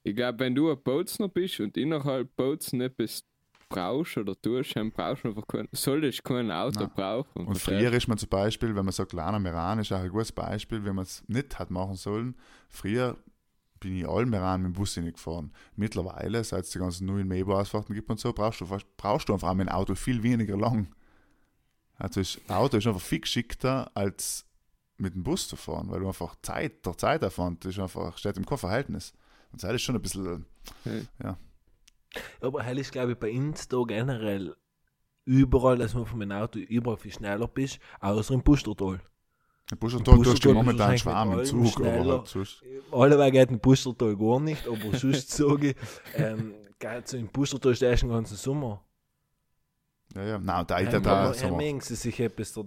[0.03, 3.23] ich glaube, wenn du ein Bozner bist und innerhalb Bozen etwas
[3.69, 6.91] brauchst oder tust, dann brauchst du einfach kein, solltest kein Auto Nein.
[6.95, 7.47] brauchen.
[7.47, 10.31] Und früher ist man zum Beispiel, wenn man sagt, Lana Meran ist auch ein gutes
[10.31, 12.35] Beispiel, wenn man es nicht hat machen sollen.
[12.67, 13.17] Früher
[13.79, 15.53] bin ich all Meran mit dem Bus hingefahren.
[15.75, 19.55] Mittlerweile, seit es die ganzen neuen Mebo-Ausfahrten gibt und so, brauchst du, brauchst du einfach
[19.55, 20.87] dem Auto viel weniger lang.
[21.97, 24.45] Also das Auto ist einfach viel geschickter, als
[24.97, 28.45] mit dem Bus zu fahren, weil du einfach Zeit, der Zeitaufwand ist einfach, steht im
[28.45, 29.13] Verhältnis.
[29.51, 30.45] Und das ist schon ein bisschen,
[32.41, 34.55] Aber hell ist, glaube ich, bei uns da generell
[35.25, 38.99] überall, dass man von meinem Auto überall viel schneller bist, außer im Pustertal.
[39.79, 42.17] Bus und Bus du momentan Schwarm im Zug, aber schneller.
[42.17, 42.63] halt sonst.
[42.91, 45.75] Alle geht im Pustertal gar nicht, aber sonst sage ich,
[46.15, 46.55] ähm,
[47.05, 48.83] so im Pustertal stehst du den ganzen Sommer.
[50.15, 50.39] Ja, ja.
[50.39, 52.61] Nein, da, da, Ähm, da, mengen sie sich etwas da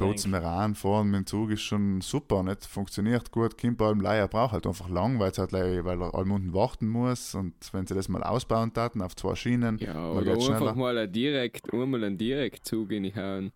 [0.76, 2.64] fahren mit dem Zug ist schon super, nicht?
[2.64, 3.58] Funktioniert gut.
[3.58, 6.54] Kind bei allem Leier braucht halt einfach lang, weil, halt, gleich- weil er allem unten
[6.54, 7.34] warten muss.
[7.34, 10.74] Und wenn sie das mal ausbauen taten auf zwei Schienen, Ja, oder einfach schneller.
[10.74, 13.50] mal ein direkt, einmal einen Direktzug reinhauen.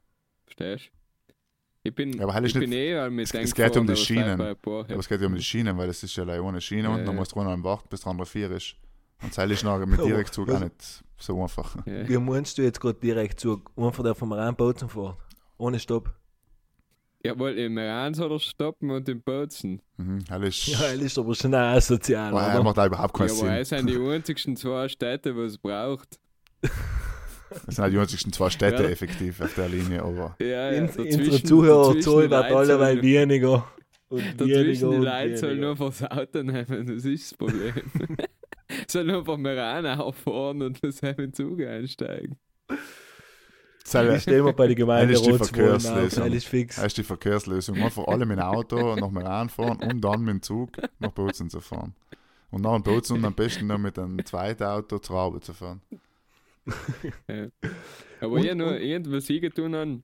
[0.46, 0.90] Verstehst du?
[1.84, 3.86] Ich bin, Ja, aber halt ich ist bin eh mit es- dem es geht um
[3.86, 4.36] die es Schienen.
[4.38, 6.40] bei ein paar, Aber es geht ja um die Schienen, weil das ist ja gleich
[6.40, 7.20] ohne Schiene und Ja, dann ja.
[7.20, 8.74] musst du noch warten, bis der andere vier ist.
[9.22, 11.76] Und das ist nachher mit Aber Direktzug auch nicht so einfach.
[11.86, 12.08] Ja.
[12.08, 15.16] Wie meinst du jetzt gerade direkt zu, einfach der vom Rhein Bozen fährt?
[15.58, 16.12] Ohne Stopp.
[17.24, 19.80] Jawohl, im Iran soll er stoppen und im Bozen.
[19.96, 23.14] Mhm, hell ist, Ja, er ist aber schon auch asozial, Boah, er macht auch überhaupt
[23.14, 23.52] keinen Ja, aber Sinn.
[23.56, 26.20] es sind die einzigsten zwei Städte, wo es braucht.
[26.60, 28.88] Das sind auch die einzigsten zwei Städte Ja.
[28.90, 32.78] effektiv auf der Linie, aber Ja, ja, Unsere Zuhörer dazwischen zahlen die wird Leute alle
[32.80, 33.68] weil sollen- weniger.
[34.08, 35.66] Und weniger Dazwischen die und Leute sollen weniger.
[35.66, 37.74] nur fürs Auto nehmen, das ist das Problem.
[38.88, 42.36] sollen einfach Meran auffahren und das mit dem Zug einsteigen.
[43.84, 46.30] Ich stehe mal bei der Gemeinde Das ist die Verkehrslösung.
[46.32, 47.76] das ist die Verkehrslösung.
[47.76, 51.48] Einfach alle mit dem Auto nach Meran fahren und dann mit dem Zug nach Bozen
[51.48, 51.94] zu fahren.
[52.50, 55.52] Und nach dem Bozen und am besten noch mit einem zweiten Auto zur Arbeit zu
[55.54, 55.80] fahren.
[58.20, 60.02] Aber Und- ich nur und- irgendwas ich getan habe,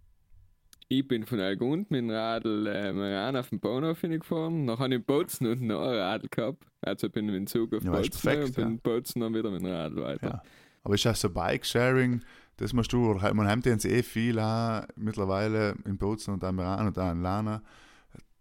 [0.98, 4.94] ich bin von Algund mit dem Radl äh, Meran auf den Bahnhof hingefahren, nachher habe
[4.94, 6.64] ich in Bozen und noch ein Radl gehabt.
[6.80, 8.70] Also bin ich mit dem Zug auf Ja, Bozen perfekt, und bin ja.
[8.70, 10.28] in Bozen dann wieder mit dem Radl weiter.
[10.28, 10.42] Ja.
[10.84, 12.22] Aber ist auch so Bike-Sharing,
[12.56, 16.44] das musst du, oder halt, man hat jetzt eh viel auch mittlerweile in Bozen und
[16.44, 17.62] auch in Meran und auch in Lana,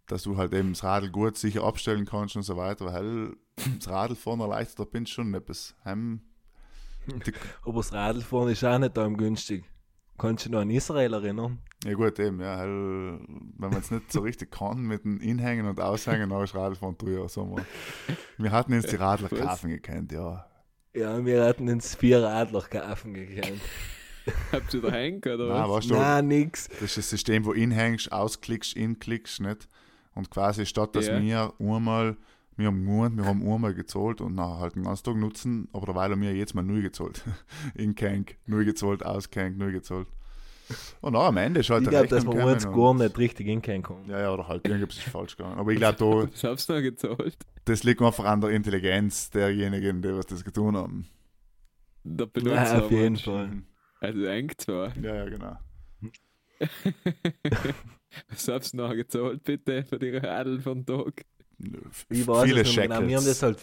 [0.07, 3.33] dass du halt eben das Radl gut sicher abstellen kannst und so weiter, weil
[3.77, 5.75] das Radl vorne erleichtert, da bin ich schon etwas.
[5.85, 6.21] Heim,
[7.63, 9.63] Aber das Radlfahren ist auch nicht da günstig.
[10.21, 11.57] Kannst du dich noch an Israel erinnern?
[11.83, 15.65] ja gut, eben, ja, halt, wenn man es nicht so richtig kann mit dem Inhängen
[15.65, 17.65] und Aushängen, dann ist Radlfahren teuer, sagen wir.
[18.37, 19.39] Wir hatten jetzt die Radler Was?
[19.39, 20.45] kaufen gekannt, ja.
[20.93, 23.61] Ja, wir hatten uns vier Radler kaufen gekannt.
[24.51, 25.69] Habt ihr da hängen oder Nein, was?
[25.77, 26.67] weißt du, Nein, nix.
[26.67, 29.67] Das ist das System, wo inhängst, ausklickst, inklickst, nicht?
[30.13, 31.19] Und quasi statt, dass Ja.
[31.19, 32.17] wir einmal,
[32.61, 35.87] wir haben gewohnt, wir haben einmal gezahlt und nachher halt den ganzen Tag nutzen, aber
[35.87, 37.23] derweil haben wir jetzt mal neu gezahlt.
[37.75, 40.07] Inkank, neu gezahlt, auskank, neu gezahlt.
[41.01, 43.83] Und auch am Ende ist halt Ich glaube, dass wir uns gar nicht richtig hinkommen
[43.83, 44.09] können.
[44.09, 45.59] Ja, ja, oder halt irgendwas ist falsch gegangen.
[45.59, 47.35] Aber ich glaube, da, Das hab's noch gezahlt.
[47.65, 51.07] das liegt einfach an der Intelligenz derjenigen, die was das getan haben.
[52.03, 52.85] Der Ja, Benutzer.
[52.85, 53.17] auf jeden?
[53.17, 53.63] Fall.
[53.99, 54.97] Also eng zwar.
[54.97, 55.57] Ja, ja, genau.
[58.29, 61.25] Was habst du noch gezahlt, bitte, für die Radl von Tag?
[62.09, 63.07] Ich weiß Viele es genau.
[63.07, 63.59] Wir haben das halt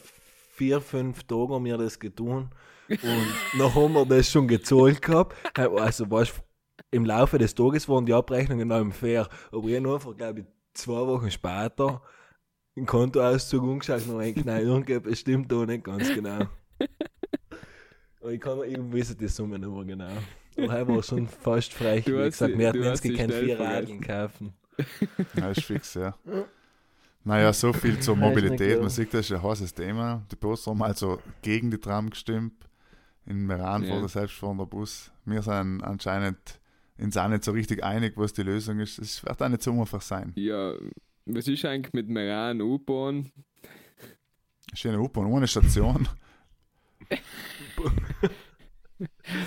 [0.54, 2.50] vier, fünf Tage haben wir das getan.
[2.88, 2.98] Und
[3.58, 5.36] noch haben wir das schon gezahlt gehabt.
[5.56, 6.42] Also, weißt
[6.90, 9.28] im Laufe des Tages waren die Abrechnungen noch im Fair.
[9.52, 12.02] Aber ich habe einfach, glaube ich, zwei Wochen später
[12.76, 16.46] den Kontoauszug umgeschaut und habe nein, irgendetwas stimmt da nicht ganz genau.
[18.20, 20.10] Aber ich kann mir irgendwie wissen, die Summe nicht mehr genau.
[20.56, 22.04] Aber er war schon fast frech.
[22.04, 23.60] Du Wie gesagt, wir hatten insgesamt vier.
[23.60, 24.54] Radeln kaufen.
[25.34, 26.16] Ja, ist fix, ja.
[27.28, 28.80] Naja, so viel zur Mobilität.
[28.80, 30.24] Man sieht, das ist ein heißes Thema.
[30.32, 32.54] Die Poster haben also gegen die Tram gestimmt.
[33.26, 33.90] In Meran Ja.
[33.90, 35.12] vor der selbstfahrende Bus.
[35.26, 36.38] Wir sind anscheinend
[36.96, 38.98] uns auch nicht so richtig einig, was die Lösung ist.
[38.98, 40.32] Es wird auch nicht so einfach sein.
[40.36, 40.72] Ja,
[41.26, 43.30] was ist eigentlich mit Meran U-Bahn?
[44.72, 46.08] Schöne U-Bahn, ohne Station.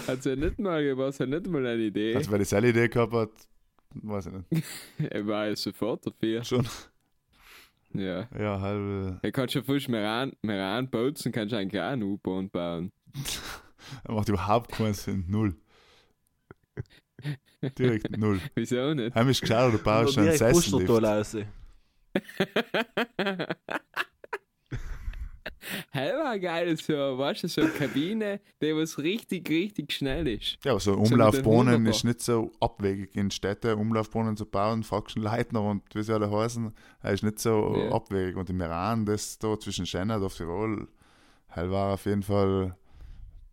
[0.07, 2.15] Hat ja nicht mal, war ja nicht mal eine Idee.
[2.15, 3.31] Also, wer die selbe Idee gehabt hat,
[3.95, 4.63] weiß ich nicht.
[5.11, 6.43] er war ja sofort dafür.
[6.43, 6.67] Schon.
[7.93, 8.27] Ja.
[8.37, 9.19] Ja, halb.
[9.21, 12.91] Er kann schon fast Meran, Meran bozen, kannst du eigentlich auch eine U-Bahn bauen.
[14.03, 15.25] Er macht überhaupt keinen Sinn.
[15.27, 15.55] Null.
[17.79, 18.39] Direkt null.
[18.53, 19.15] Wieso nicht?
[19.15, 21.47] Heim ist geschaut, du baust schon einen Sessellift.
[25.61, 25.85] Pustertal raus.
[25.91, 30.57] Hey, war geil, so, weißt du, so eine Kabine, die was richtig, richtig schnell ist.
[30.65, 31.89] Ja, aber so Umlaufbahnen Wunderbar.
[31.91, 36.13] ist nicht so abwegig in Städte, Umlaufbahnen zu bauen, fragst einen Leitner und wie sie
[36.13, 37.91] alle heißen, er ist nicht so Ja.
[37.91, 38.35] abwegig.
[38.35, 40.87] Und im Iran, das da zwischen Schennert auf Tirol,
[41.49, 42.75] hell war auf jeden Fall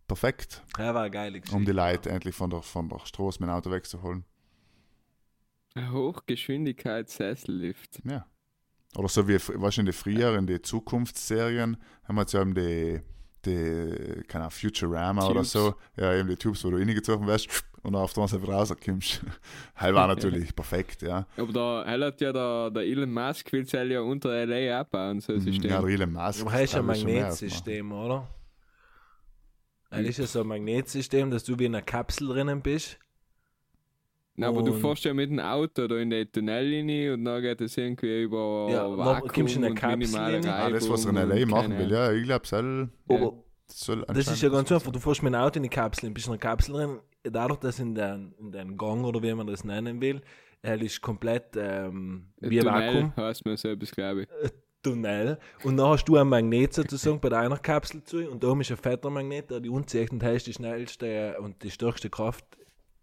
[0.07, 1.55] perfekt, Ja, war Geschichte.
[1.55, 4.25] um die Leute endlich von der, von der Straße mit dem Auto wegzuholen.
[5.75, 8.01] Ein Hochgeschwindigkeits-Sessellift.
[8.03, 8.25] Ja.
[8.97, 13.01] Oder so wie, wahrscheinlich früher in die Zukunftsserien, haben wir jetzt ja eben die,
[13.45, 15.51] die keine Ahnung, Futurama oder Tubes.
[15.51, 17.47] so, ja, eben die Tubes, wo du reingezogen wirst
[17.83, 19.21] und dann auf der anderen Seite rauskommst.
[19.75, 21.27] Hell war natürlich perfekt, ja.
[21.37, 25.19] Aber da er hat ja der, der Elon Musk will es ja unter LA abbauen,
[25.21, 25.69] so ein Mhm, System.
[25.69, 26.41] Ja, der Elon Musk.
[26.41, 28.27] Aber heißt ja mehr Magnetsystem, oder?
[29.91, 32.99] Das ist ja so ein Magnetsystem, dass du wie in einer Kapsel drinnen bist.
[34.39, 37.59] Nein, aber du fährst ja mit dem Auto da in die Tunnellinie und dann geht
[37.59, 40.47] es irgendwie über Ja, Vakuum in eine und minimale rein.
[40.47, 41.45] Ah, das, was er in Reibung L.A.
[41.47, 43.15] machen will, ja, ich glaube, soll, Ja.
[43.15, 43.33] Aber
[43.67, 44.91] soll das ist ja ganz einfach.
[44.91, 46.99] Du fährst mit dem Auto in die Kapsel, bist in einer Kapsel drin.
[47.23, 50.21] Dadurch, dass in den, in den Gang oder wie man das nennen will,
[50.61, 53.13] er ist komplett ähm, wie ein Vakuum.
[53.17, 54.27] heißt so etwas, glaube ich.
[54.81, 55.37] Tunnel.
[55.63, 58.71] Und dann hast du ein Magnet sozusagen bei deiner Kapsel zu und da oben ist
[58.71, 62.45] ein fetter Magnet, der die unzieht und heißt die schnellste und die stärkste Kraft,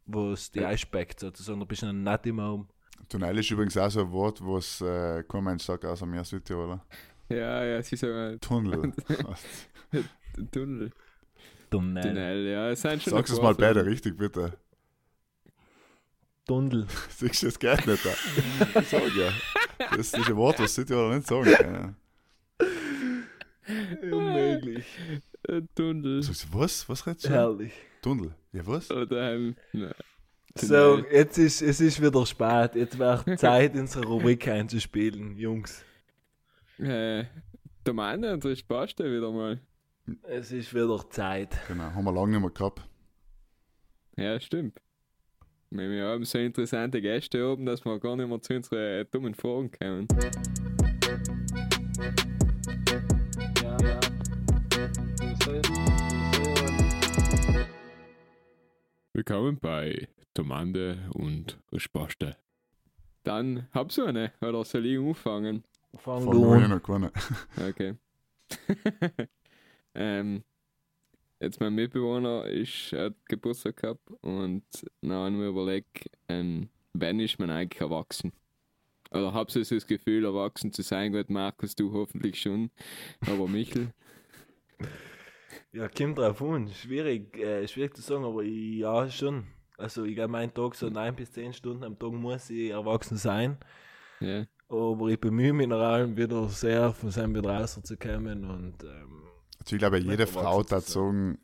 [0.06, 1.60] wo es die einspeckt sozusagen.
[1.60, 2.68] Da bist du dann nicht immer um.
[3.08, 6.84] Tunnel ist übrigens auch so ein Wort, was äh, kein Mensch sagt, außer mir Südtiroler.
[7.28, 8.92] Ja, ja, sie sagen Tunnel.
[10.52, 10.92] Tunnel.
[11.70, 12.02] Tunnel.
[12.02, 12.70] Tunnel, ja.
[12.70, 14.57] Es sind schon Sag's ein es mal beide richtig, bitte.
[16.46, 16.86] Tunnel.
[17.11, 18.04] Siehst du, das geht nicht.
[18.04, 18.80] da.
[18.80, 19.32] Ich sag ja.
[19.90, 21.96] Das ist ein Wort, was dir nicht sagen kann.
[24.02, 24.86] Unmöglich.
[25.49, 26.22] Ein Tunnel.
[26.22, 26.88] Sagst du, was?
[26.88, 27.30] Was redest du?
[27.30, 27.72] Herrlich.
[28.03, 28.34] Tunnel.
[28.53, 28.90] Ja, was?
[28.90, 29.94] Oder ähm, nein.
[30.55, 32.74] So, jetzt ist es ist wieder spät.
[32.74, 35.84] Jetzt wäre Zeit, unsere Rubrik einzuspielen, Jungs.
[36.78, 37.24] Äh,
[37.84, 39.61] der Mann und der Spaß wieder mal.
[40.22, 41.57] Es ist wieder Zeit.
[41.68, 42.88] Genau, haben wir lange nicht mehr gehabt.
[44.16, 44.80] Ja, stimmt.
[45.70, 49.34] Wir haben so interessante Gäste oben, dass wir gar nicht mehr zu unseren äh, dummen
[49.34, 50.09] Fragen kommen.
[59.16, 62.36] Willkommen bei Tomande und Spaste.
[63.22, 65.64] Dann hab's du eine, oder soll ich anfangen?
[65.96, 66.82] Fang Von du an.
[66.82, 67.12] keine.
[67.66, 67.94] Okay.
[69.94, 70.44] ähm,
[71.40, 74.64] jetzt mein Mitbewohner ist, hat Geburtstag gehabt und
[75.00, 78.34] dann habe ich mir überlegt, ähm, wann ist man eigentlich erwachsen?
[79.12, 81.12] Oder hab's so das Gefühl, erwachsen zu sein?
[81.12, 82.70] Gut, Markus, du hoffentlich schon.
[83.26, 83.94] Aber Michel,
[85.72, 86.70] Ja, kommt drauf an.
[86.72, 89.44] Schwierig, äh, schwierig zu sagen, aber ich, ja, schon.
[89.78, 93.16] Also, ich glaube, mein Tag so 9 bis 10 Stunden am Tag muss ich erwachsen
[93.16, 93.59] sein.
[94.20, 94.44] ja.
[94.68, 99.22] Aber ich bemühe mich nach allem wieder sehr, von seinem wieder rauszukommen und ähm,
[99.61, 101.38] Also ich glaube, jede Frau hat zu sagen,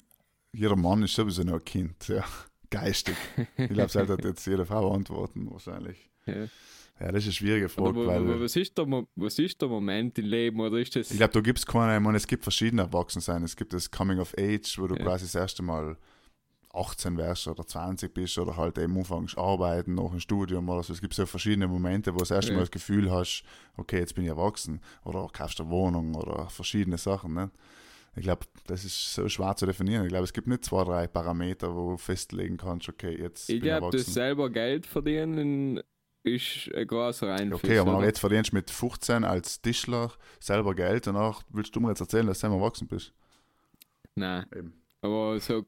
[0.52, 2.08] jeder Mann ist sowieso noch ein Kind.
[2.08, 2.24] Ja.
[2.70, 3.14] Geistig.
[3.56, 6.10] Ich glaube, das hat jetzt jede Frau antworten, wahrscheinlich.
[6.26, 6.46] ja.
[7.00, 8.86] Ja, das ist eine schwierige Frage, wo- weil was, ist der,
[9.16, 10.60] was ist der Moment im Leben?
[10.60, 11.10] Oder ist das.
[11.10, 13.42] ich glaube, da gibt es keine, ich meine, es gibt verschiedene Erwachsensein.
[13.42, 15.02] Es gibt das Coming of Age, wo du Ja.
[15.02, 15.96] quasi das erste Mal
[16.74, 20.92] 18 wärst oder 20 bist oder halt eben anfängst arbeiten nach dem Studium oder so.
[20.92, 22.56] Es gibt so verschiedene Momente, wo du das erste Ja.
[22.56, 23.42] Mal das Gefühl hast,
[23.76, 27.34] okay, jetzt bin ich erwachsen oder kaufst eine Wohnung oder verschiedene Sachen.
[27.34, 27.50] Ne?
[28.14, 30.04] Ich glaube, das ist so schwer zu definieren.
[30.04, 33.60] Ich glaube, es gibt nicht zwei, drei Parameter, wo du festlegen kannst, okay, jetzt ich
[33.60, 34.12] bin ich glaube, das erwachsen.
[34.14, 35.80] selber Geld verdienen
[36.22, 37.64] ist ein großer Einfluss.
[37.64, 41.88] Okay, aber jetzt verdienst du mit 15 als Tischler selber Geld, danach willst du mir
[41.88, 43.12] jetzt erzählen, dass du selber erwachsen bist.
[44.14, 44.46] Nein.
[44.54, 44.72] Eben.
[45.00, 45.66] Aber so,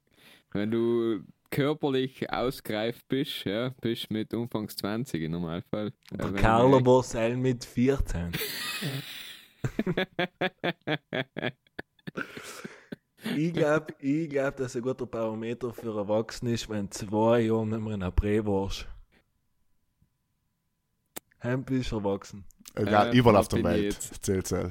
[0.52, 5.92] wenn du körperlich ausgereift bist, ja, bist mit Umfangs 20 im Normalfall.
[6.10, 8.32] Der Carlo Borsell mit 14.
[13.36, 17.80] Ich glaube, ich glaub, dass ein guter Barometer für Erwachsene ist, wenn zwei Jahre nicht
[17.80, 18.86] mehr in der Prä warst.
[21.66, 22.44] Bist du erwachsen.
[22.74, 24.24] Äh, überall auf der Welt jetzt?
[24.24, 24.70] zählt es.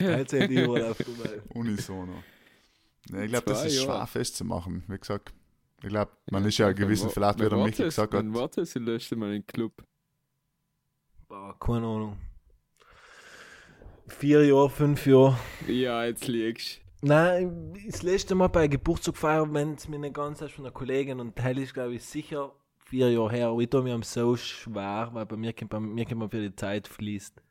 [0.00, 1.42] Jetzt sind die überall auf der Welt.
[1.54, 2.22] Unisono.
[3.10, 4.06] Nee, ich glaube, das ist schwer Jahre.
[4.06, 4.84] festzumachen.
[4.88, 5.32] Wie gesagt,
[5.82, 8.74] ich glaube, man ist ja gewissen, vielleicht wie der wann Michi gesagt hat, du das
[8.74, 9.72] letzte Mal im Club?
[11.28, 12.16] Boah, keine Ahnung.
[14.08, 15.36] Vier Jahre, fünf Jahre.
[15.66, 20.40] Ja, jetzt liegst Nein, das letzte Mal bei Geburtstag gefeiert, wenn es mir nicht ganz
[20.40, 22.52] ist von einer Kollegin und Teil ist, glaube ich, sicher
[22.86, 23.48] vier Jahre her.
[23.48, 26.40] Aber ich tue mir so schwer, weil bei mir kommt, bei mir kommt man für
[26.40, 27.42] die Zeit fließt.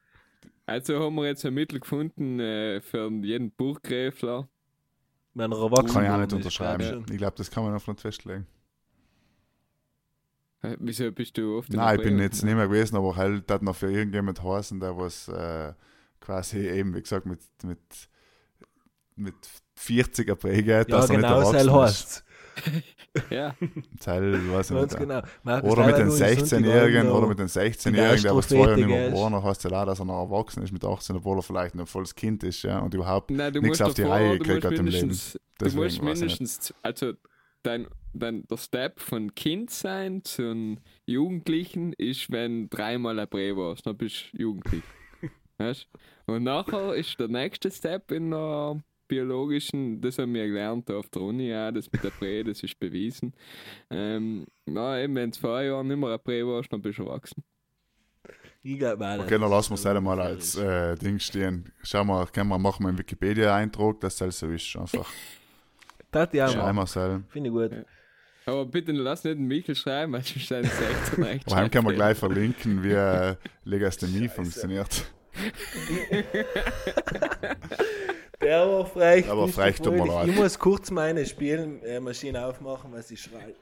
[0.66, 4.48] Also haben wir jetzt ein Mittel gefunden äh, für jeden Burggräfler.
[5.34, 6.88] Wenn er erwachsen kann ich auch nicht ist, unterschreiben.
[6.88, 8.48] glaub ich glaube, das kann man einfach nicht festlegen.
[10.80, 13.62] Wieso bist du oft in Nein, ich bin jetzt nicht mehr gewesen, aber halt hat
[13.62, 15.74] noch für irgendjemand heißen, der was äh,
[16.20, 17.80] quasi eben, wie gesagt, mit, mit,
[19.16, 19.36] mit
[19.78, 22.25] 40er Präge, Ja, dass er genau, nicht so erwachsen heißt ist.
[23.30, 23.56] Ja,
[24.00, 25.00] Teil, weiß ich Ganz nicht.
[25.00, 25.22] genau.
[25.64, 28.76] Oder mit den nur im 16-Jährigen Sonntagabend oder noch- mit den 16-Jährigen, der was Jahre
[28.76, 29.10] nicht mehr gell?
[29.10, 31.88] geboren heißt ja auch, dass er noch erwachsen ist mit 18, obwohl er vielleicht noch
[31.88, 34.86] volles Kind ist, ja, und überhaupt nein, musst auf die davor, Reihe gekriegt hat im
[34.86, 35.00] Leben.
[35.08, 37.14] mindestens, du Deswegen musst mindestens, also
[37.64, 43.86] dein, dein, der Step von Kind sein zum Jugendlichen ist, wenn dreimal ein Prä warst,
[43.88, 44.84] dann bist du jugendlich.
[45.58, 45.88] weißt?
[46.26, 51.22] Und nachher ist der nächste Step in der biologischen, das haben wir gelernt auf der
[51.22, 53.34] Uni, ja, das mit der Prä, das ist bewiesen.
[53.90, 57.04] Ähm, na, eben, wenn du zwei Jahre nicht mehr ein Prä warst, dann bist du
[57.04, 57.44] erwachsen.
[58.64, 61.72] Ich glaube auch, Okay, dann lassen wir es halt mal als äh, Ding stehen.
[61.84, 64.76] Schauen wir, können wir machen wir einen Wikipedia-Eintrag, dass das so ist.
[64.76, 65.12] Einfach
[66.12, 66.74] Das ja, schreiben ja.
[66.74, 67.24] wir es halt.
[67.30, 67.72] Finde ich gut.
[67.74, 67.84] Ja.
[68.46, 71.48] Aber bitte lass nicht den Michel schreiben, weil sonst sind 16 recht.
[71.48, 73.36] Aber heim können wir gleich verlinken, wie äh,
[73.66, 75.12] Legasthemie funktioniert.
[78.42, 79.26] Der war frech.
[79.26, 80.28] Der war nicht frech, tut mir leid.
[80.28, 83.56] Ich muss kurz meine Spielmaschine aufmachen, weil sie schreit.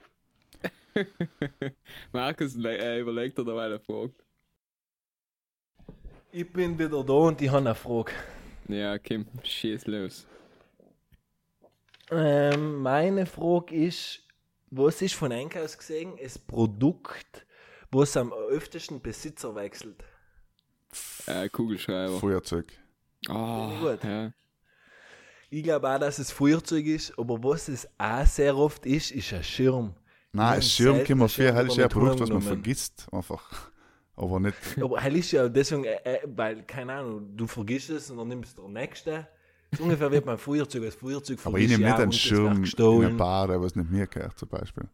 [2.12, 4.14] Markus äh, überlegt er dabei eine Frage.
[6.32, 8.12] Ich bin wieder da und ich habe eine Frage.
[8.68, 10.26] Ja, Kim, schieß los.
[12.12, 14.24] Ähm, meine Frage ist,
[14.70, 17.46] was ist von Einkaufs gesehen das Produkt,
[17.92, 20.04] was am öftesten Besitzer wechselt?
[21.28, 22.20] Äh, Kugelschreiber.
[22.20, 22.72] Feuerzeug.
[23.30, 24.04] Ah, gut.
[24.04, 24.32] ja.
[25.56, 29.32] Ich glaube auch, dass es Feuerzeug ist, aber was es auch sehr oft ist, ist
[29.34, 29.93] ein Schirm.
[30.32, 33.06] Nein, Ja, Schirm können wir viel, halt ist ja ein Produkt, was man vergisst.
[33.12, 33.70] Einfach.
[34.16, 34.58] Aber nicht.
[34.82, 38.30] Aber hell ist ja deswegen, äh, äh, weil, keine Ahnung, du vergisst es und dann
[38.30, 39.28] nimmst du den nächsten.
[39.78, 40.86] So ungefähr wie beim Feuerzeug.
[40.86, 43.91] Das Feuerzeug Aber ich nehme nicht einen wird Schirm in einer Bar, der was nicht
[43.91, 44.86] mir gehört, zum Beispiel.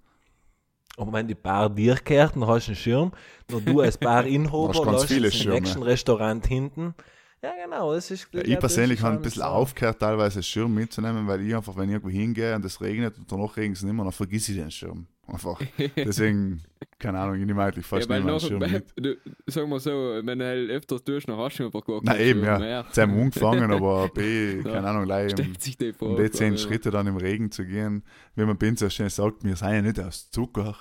[0.97, 3.12] Aber wenn die Bar dir gehört, dann hast du einen Schirm,
[3.49, 5.55] nur du als Bar-Inhaber lässt Schirme.
[5.55, 6.95] nächsten Restaurant hinten.
[7.42, 8.28] Ja, genau, das ist...
[8.34, 9.48] Ja, ich persönlich habe ein bisschen so.
[9.48, 13.18] aufgehört, teilweise einen Schirm mitzunehmen, weil ich einfach, wenn ich irgendwo hingehe und es regnet
[13.18, 15.08] und danach regnet es nicht mehr, dann vergiss ich den Schirm.
[15.26, 15.62] Einfach.
[15.96, 16.62] Deswegen,
[16.98, 18.94] keine Ahnung, ich nehme eigentlich fast ja, nicht mehr noch, einen Schirm mit.
[18.98, 19.92] du, sagen wir so,
[20.24, 22.60] wenn du halt öfters tust, dann hast du einfach gar keinen eben, Schirm ja.
[22.60, 22.86] mehr.
[22.92, 27.18] Sie haben angefangen, aber B, keine Ahnung, leider um, um die zehn Schritte dann im
[27.18, 28.04] Regen zu gehen,
[28.36, 30.76] wie man Bin so schön sagt, wir seien ja nicht aus Zucker.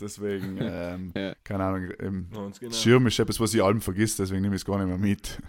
[0.00, 1.34] Deswegen, ähm, Ja.
[1.44, 2.72] keine Ahnung, ähm, Ganz genau.
[2.72, 5.40] Schirm ist etwas, was ich allem vergisst, deswegen nehme ich es gar nicht mehr mit.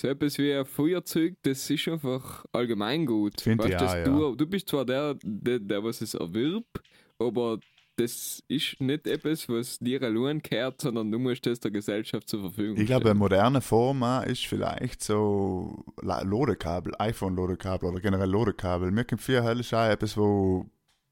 [0.00, 3.40] So etwas wie ein Feuerzeug, das ist einfach allgemein gut.
[3.40, 4.04] Find ich Weißt, auch, ja.
[4.04, 6.80] du, du bist zwar der, der, der, was es erwirbt,
[7.18, 7.58] aber
[7.96, 12.40] das ist nicht etwas, was dir allein gehört, sondern du musst das der Gesellschaft zur
[12.40, 13.10] Verfügung Ich glaube, stellen.
[13.10, 18.90] eine moderne Form auch ist vielleicht so La- Ladekabel, iPhone-Ladekabel oder generell Ladekabel.
[18.90, 20.64] Mir kommt viel hell ist auch etwas, wo,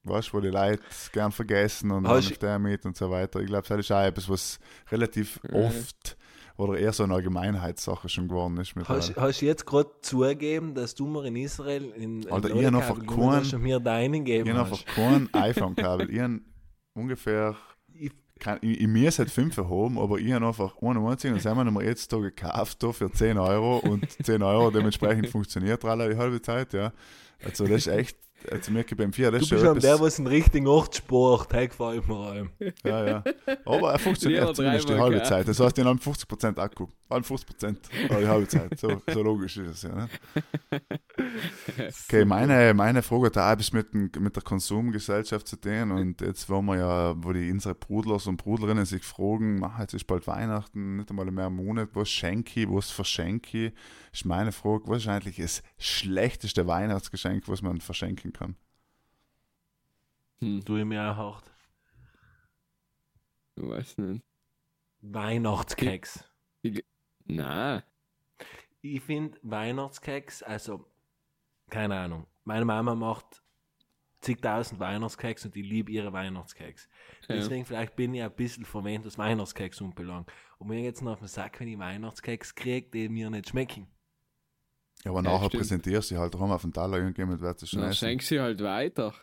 [0.05, 0.81] weißt, wo die Leute
[1.13, 3.41] gern vergessen und dann Hast- auf der mit und so weiter.
[3.41, 4.59] Ich glaube, das ist auch etwas, was
[4.91, 5.67] relativ Ja.
[5.67, 6.17] oft
[6.59, 8.75] oder eher so eine Allgemeinheitssache schon geworden ist.
[8.85, 12.65] Hast, hast du jetzt gerade zugegeben, dass du mir in Israel in in Alter, ich
[12.67, 14.87] hab noch und mir deinen Ich gegeben habe hast?
[14.87, 16.11] einfach kein iPhone-Kabel.
[16.11, 16.41] Ich habe
[16.95, 17.57] ungefähr,
[17.95, 21.45] Ich- kein, ich, ich mir seit fünf haben, aber ich habe einfach einen einzigen und
[21.45, 25.85] das haben wir jetzt da gekauft da für 10 Euro und 10 Euro dementsprechend funktioniert
[25.85, 26.93] alle die halbe Zeit, ja.
[27.45, 28.17] Also das ist echt,
[28.51, 31.53] also mir beim 4, das Du ist bist schon der, was einen richtigen Ort sport.
[31.53, 32.51] Hey, gefällt mir allem.
[32.85, 33.25] ja, ja.
[33.65, 35.29] Aber er funktioniert zumindest die halbe gekauft.
[35.29, 35.49] Zeit.
[35.49, 36.87] Das heißt, in einem 50% Akku.
[37.09, 37.77] Allem 50%
[38.11, 38.79] aber die halbe Zeit.
[38.79, 39.95] So, so logisch ist es ja.
[39.95, 40.09] Ne?
[42.07, 46.49] Okay, meine, meine Frage hat auch etwas mit, mit der Konsumgesellschaft zu tun und jetzt
[46.49, 50.27] wollen wir ja, wo die unsere Brudlers und Brudlerinnen sich fragen, "Ma, jetzt ist bald
[50.27, 53.73] Weihnachten, nicht einmal mehr einen Monat, was schenke ich, was verschenke ich,
[54.13, 58.57] ist meine Frage, was ist eigentlich das schlechteste Weihnachtsgeschenk, was man verschenken kann?
[60.41, 61.03] Hm, Du ich mir
[63.57, 64.25] ich weiß nicht.
[65.01, 66.25] Weihnachtskeks.
[67.25, 67.83] Nein.
[68.81, 70.87] Ich finde Weihnachtskeks, also,
[71.69, 72.27] keine Ahnung.
[72.45, 73.43] Meine Mama macht
[74.21, 76.89] zigtausend Weihnachtskeks und ich liebe ihre Weihnachtskeks.
[77.29, 77.37] Ja.
[77.37, 80.31] Deswegen vielleicht bin ich ein bisschen verwöhnt, was Weihnachtskeks anbelangt.
[80.59, 83.87] Und mir jetzt noch auf den Sack, wenn ich Weihnachtskeks kriege, die mir nicht schmecken.
[85.05, 85.61] Ja, aber Ja, nachher stimmt.
[85.63, 87.99] präsentierst du sie halt daheim auf den Teller, irgendjemand wird es schon Dann essen.
[88.07, 89.15] schenk sie halt weiter.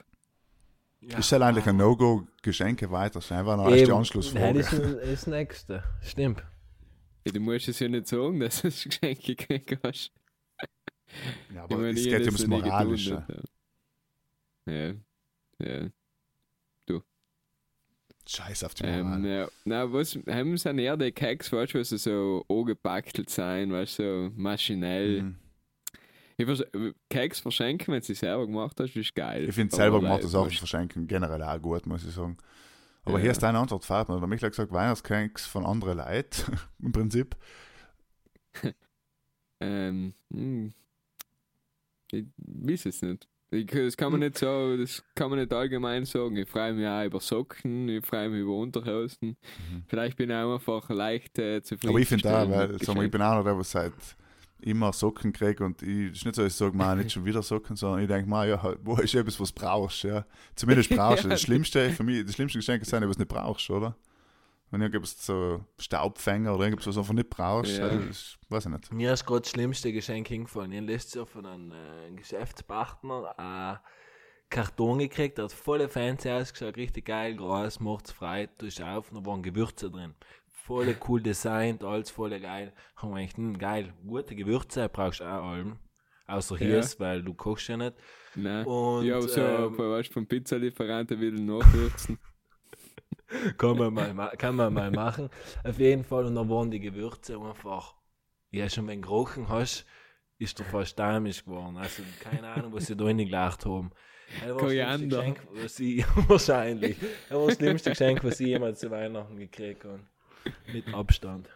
[1.01, 1.19] Ja.
[1.19, 3.97] Ist halt eigentlich ein No-Go, Geschenke weiter, das ist einfach eine erste Eben.
[3.97, 4.43] Anschlussfrage.
[4.45, 5.83] Nein, das ist das Nächste.
[6.01, 6.43] Stimmt.
[7.25, 10.11] Ja, du musst es ja nicht sagen, dass du das Geschenk gekriegt hast.
[11.53, 13.23] Ja, Ich aber meine, es ich geht ums das getan, Moralische.
[14.65, 14.99] nicht,
[15.59, 15.65] Ja.
[15.67, 15.89] Ja.
[18.27, 19.19] Scheiß auf die Moral.
[19.19, 19.47] Ähm, ja.
[19.65, 24.03] Na, was haben sind eher die Keks, weißt du, was so angepackelt sein, weißt du,
[24.29, 25.21] so maschinell.
[25.21, 25.35] Mhm.
[26.37, 26.63] Ich vers
[27.09, 29.47] Keks verschenken, wenn du sie selber gemacht hast, ist geil.
[29.47, 32.37] Ich finde selber gemachte Sachen verschenken generell auch gut, muss ich sagen.
[33.05, 33.23] Aber Ja.
[33.23, 34.17] hier ist deine Antwort, Fabian.
[34.17, 37.35] Oder mich hat gesagt, Weihnachtscakes von anderen Leuten, im Prinzip.
[39.61, 40.73] Ähm, hm.
[42.11, 43.25] Ich weiß es nicht.
[43.51, 46.35] Ich, das kann man nicht so, das kann man nicht allgemein sagen.
[46.35, 49.37] Ich freue mich auch über Socken, ich freue mich über Unterhosen.
[49.87, 51.87] Vielleicht bin ich auch einfach leicht äh, zufrieden.
[51.87, 51.95] Mhm.
[51.95, 53.93] Aber ich finde auch, weil ich bin auch noch der, der seit
[54.59, 57.43] immer Socken kriegt und ich, es ist nicht so, ich sage, man, nicht schon wieder
[57.43, 60.25] Socken, sondern ich denke, mal, ja, halt, wo ist etwas, was brauchst, ja.
[60.55, 61.27] Zumindest brauchst du.
[61.27, 61.33] Ja.
[61.33, 63.95] Das Schlimmste für mich, das schlimmste Geschenk ist, wenn du was nicht brauchst, oder?
[64.71, 67.87] Wenn du irgendwas so Staubfänger oder irgendwas, was du einfach nicht brauchst, Ja.
[67.87, 67.97] ja.
[68.07, 68.93] das, weiß ich nicht.
[68.93, 70.71] Mir ist gerade das schlimmste Geschenk hingefallen.
[70.71, 73.79] Ich habe letztes Jahr von einem äh, Geschäftspartner einen
[74.49, 79.19] Karton gekriegt, der hat voll fancy ausgeschaut, richtig geil, groß, macht's frei, tust auf, und
[79.19, 80.13] da waren Gewürze drin.
[80.65, 82.73] Voll cool designt, alles voll geil.
[82.95, 85.77] Haben wir gedacht, hm, geil, gute Gewürze brauchst du auch allem.
[86.27, 86.85] Außer hier, Ja.
[86.97, 87.93] weil du kochst ja nicht.
[88.35, 88.65] Nein.
[88.65, 92.17] Und, ja, aber so, ähm, weißt du, vom Pizzalieferanten will nachwürzen.
[93.57, 95.29] kann man mal, ma- kann man mal machen.
[95.63, 97.95] Auf jeden Fall, und dann waren die Gewürze einfach,
[98.51, 99.85] ja, schon wenn du gerochen hast,
[100.37, 101.77] ist der fast dämisch geworden.
[101.77, 103.91] Also, keine Ahnung, was sie da reingelacht haben.
[104.43, 105.17] Das Koriander.
[105.19, 106.97] Geschenk, was ich, wahrscheinlich.
[107.29, 109.99] Das war das schlimmste Geschenk, was ich jemals zu Weihnachten gekriegt habe.
[110.71, 111.49] Mit Abstand.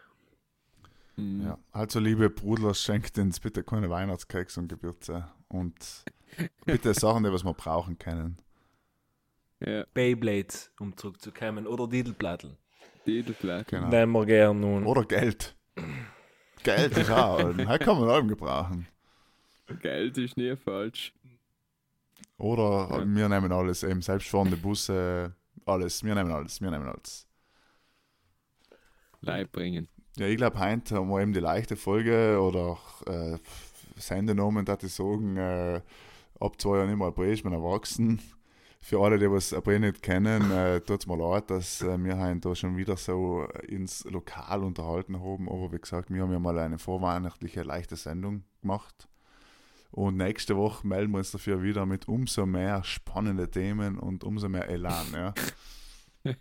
[1.16, 1.42] Hm.
[1.42, 1.58] Ja.
[1.72, 5.28] Also, liebe Brudler, schenkt uns bitte keine Weihnachtskeks und Gewürze.
[5.48, 6.04] Und
[6.64, 8.38] bitte Sachen, die was wir brauchen können.
[9.60, 11.66] Ja, Beyblades, um zurückzukommen.
[11.66, 12.56] Oder Didelplatteln.
[13.04, 13.68] Titelblatt.
[13.68, 13.90] Genau.
[13.90, 14.86] Wenn wir gern nun.
[14.86, 15.54] Oder Geld.
[16.62, 18.86] Geld ist auch, halt kann man allem gebrauchen.
[19.80, 21.12] Geld ist nie falsch.
[22.38, 23.04] Oder Ja.
[23.06, 25.34] wir nehmen alles, eben selbstfahrende Busse,
[25.66, 26.02] alles.
[26.04, 26.60] Wir nehmen alles.
[26.60, 27.26] Wir nehmen alles.
[29.20, 29.88] Leib bringen.
[30.16, 33.38] Ja, ich glaube, heute haben wir eben die leichte Folge oder äh,
[33.96, 35.80] Sendenamen, dass ich sagen, äh,
[36.40, 38.20] ab zwei Jahren immer April ist man erwachsen.
[38.82, 42.18] Für alle, die was April nicht kennen, äh, tut es mir leid, dass äh, wir
[42.18, 45.48] heute da schon wieder so ins Lokal unterhalten haben.
[45.48, 49.06] Aber wie gesagt, wir haben ja mal eine vorweihnachtliche leichte Sendung gemacht.
[49.90, 54.48] Und nächste Woche melden wir uns dafür wieder mit umso mehr spannende Themen und umso
[54.48, 55.06] mehr Elan.
[55.12, 55.34] Ja.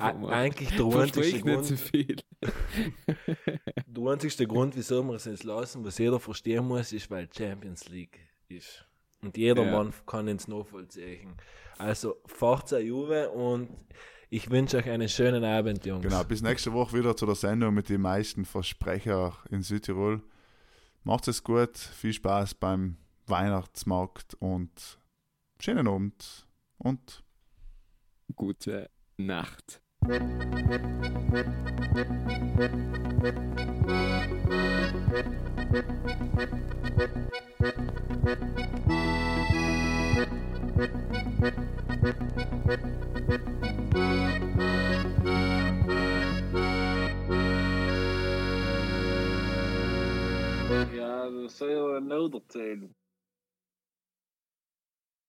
[0.00, 0.32] Ä- mal.
[0.32, 2.16] Eigentlich der nicht Grund, zu viel.
[3.86, 7.88] der einzigste Grund, wieso wir es jetzt lassen, was jeder verstehen muss, ist, weil Champions
[7.88, 8.86] League ist.
[9.22, 9.72] Und jeder Ja.
[9.72, 11.34] Mann kann ins nachvollziehen.
[11.78, 13.68] Also, Forza Juve und
[14.30, 16.02] ich wünsche euch einen schönen Abend, Jungs.
[16.02, 20.22] Genau, bis nächste Woche wieder zu der Sendung mit den meisten Versprecher in Südtirol.
[21.04, 22.96] Macht es gut, viel Spaß beim
[23.26, 24.98] Weihnachtsmarkt und
[25.60, 26.46] schönen Abend
[26.78, 27.22] und
[28.34, 29.80] Gute Nacht.
[50.92, 52.95] Ja, dat zou je nou erzählen.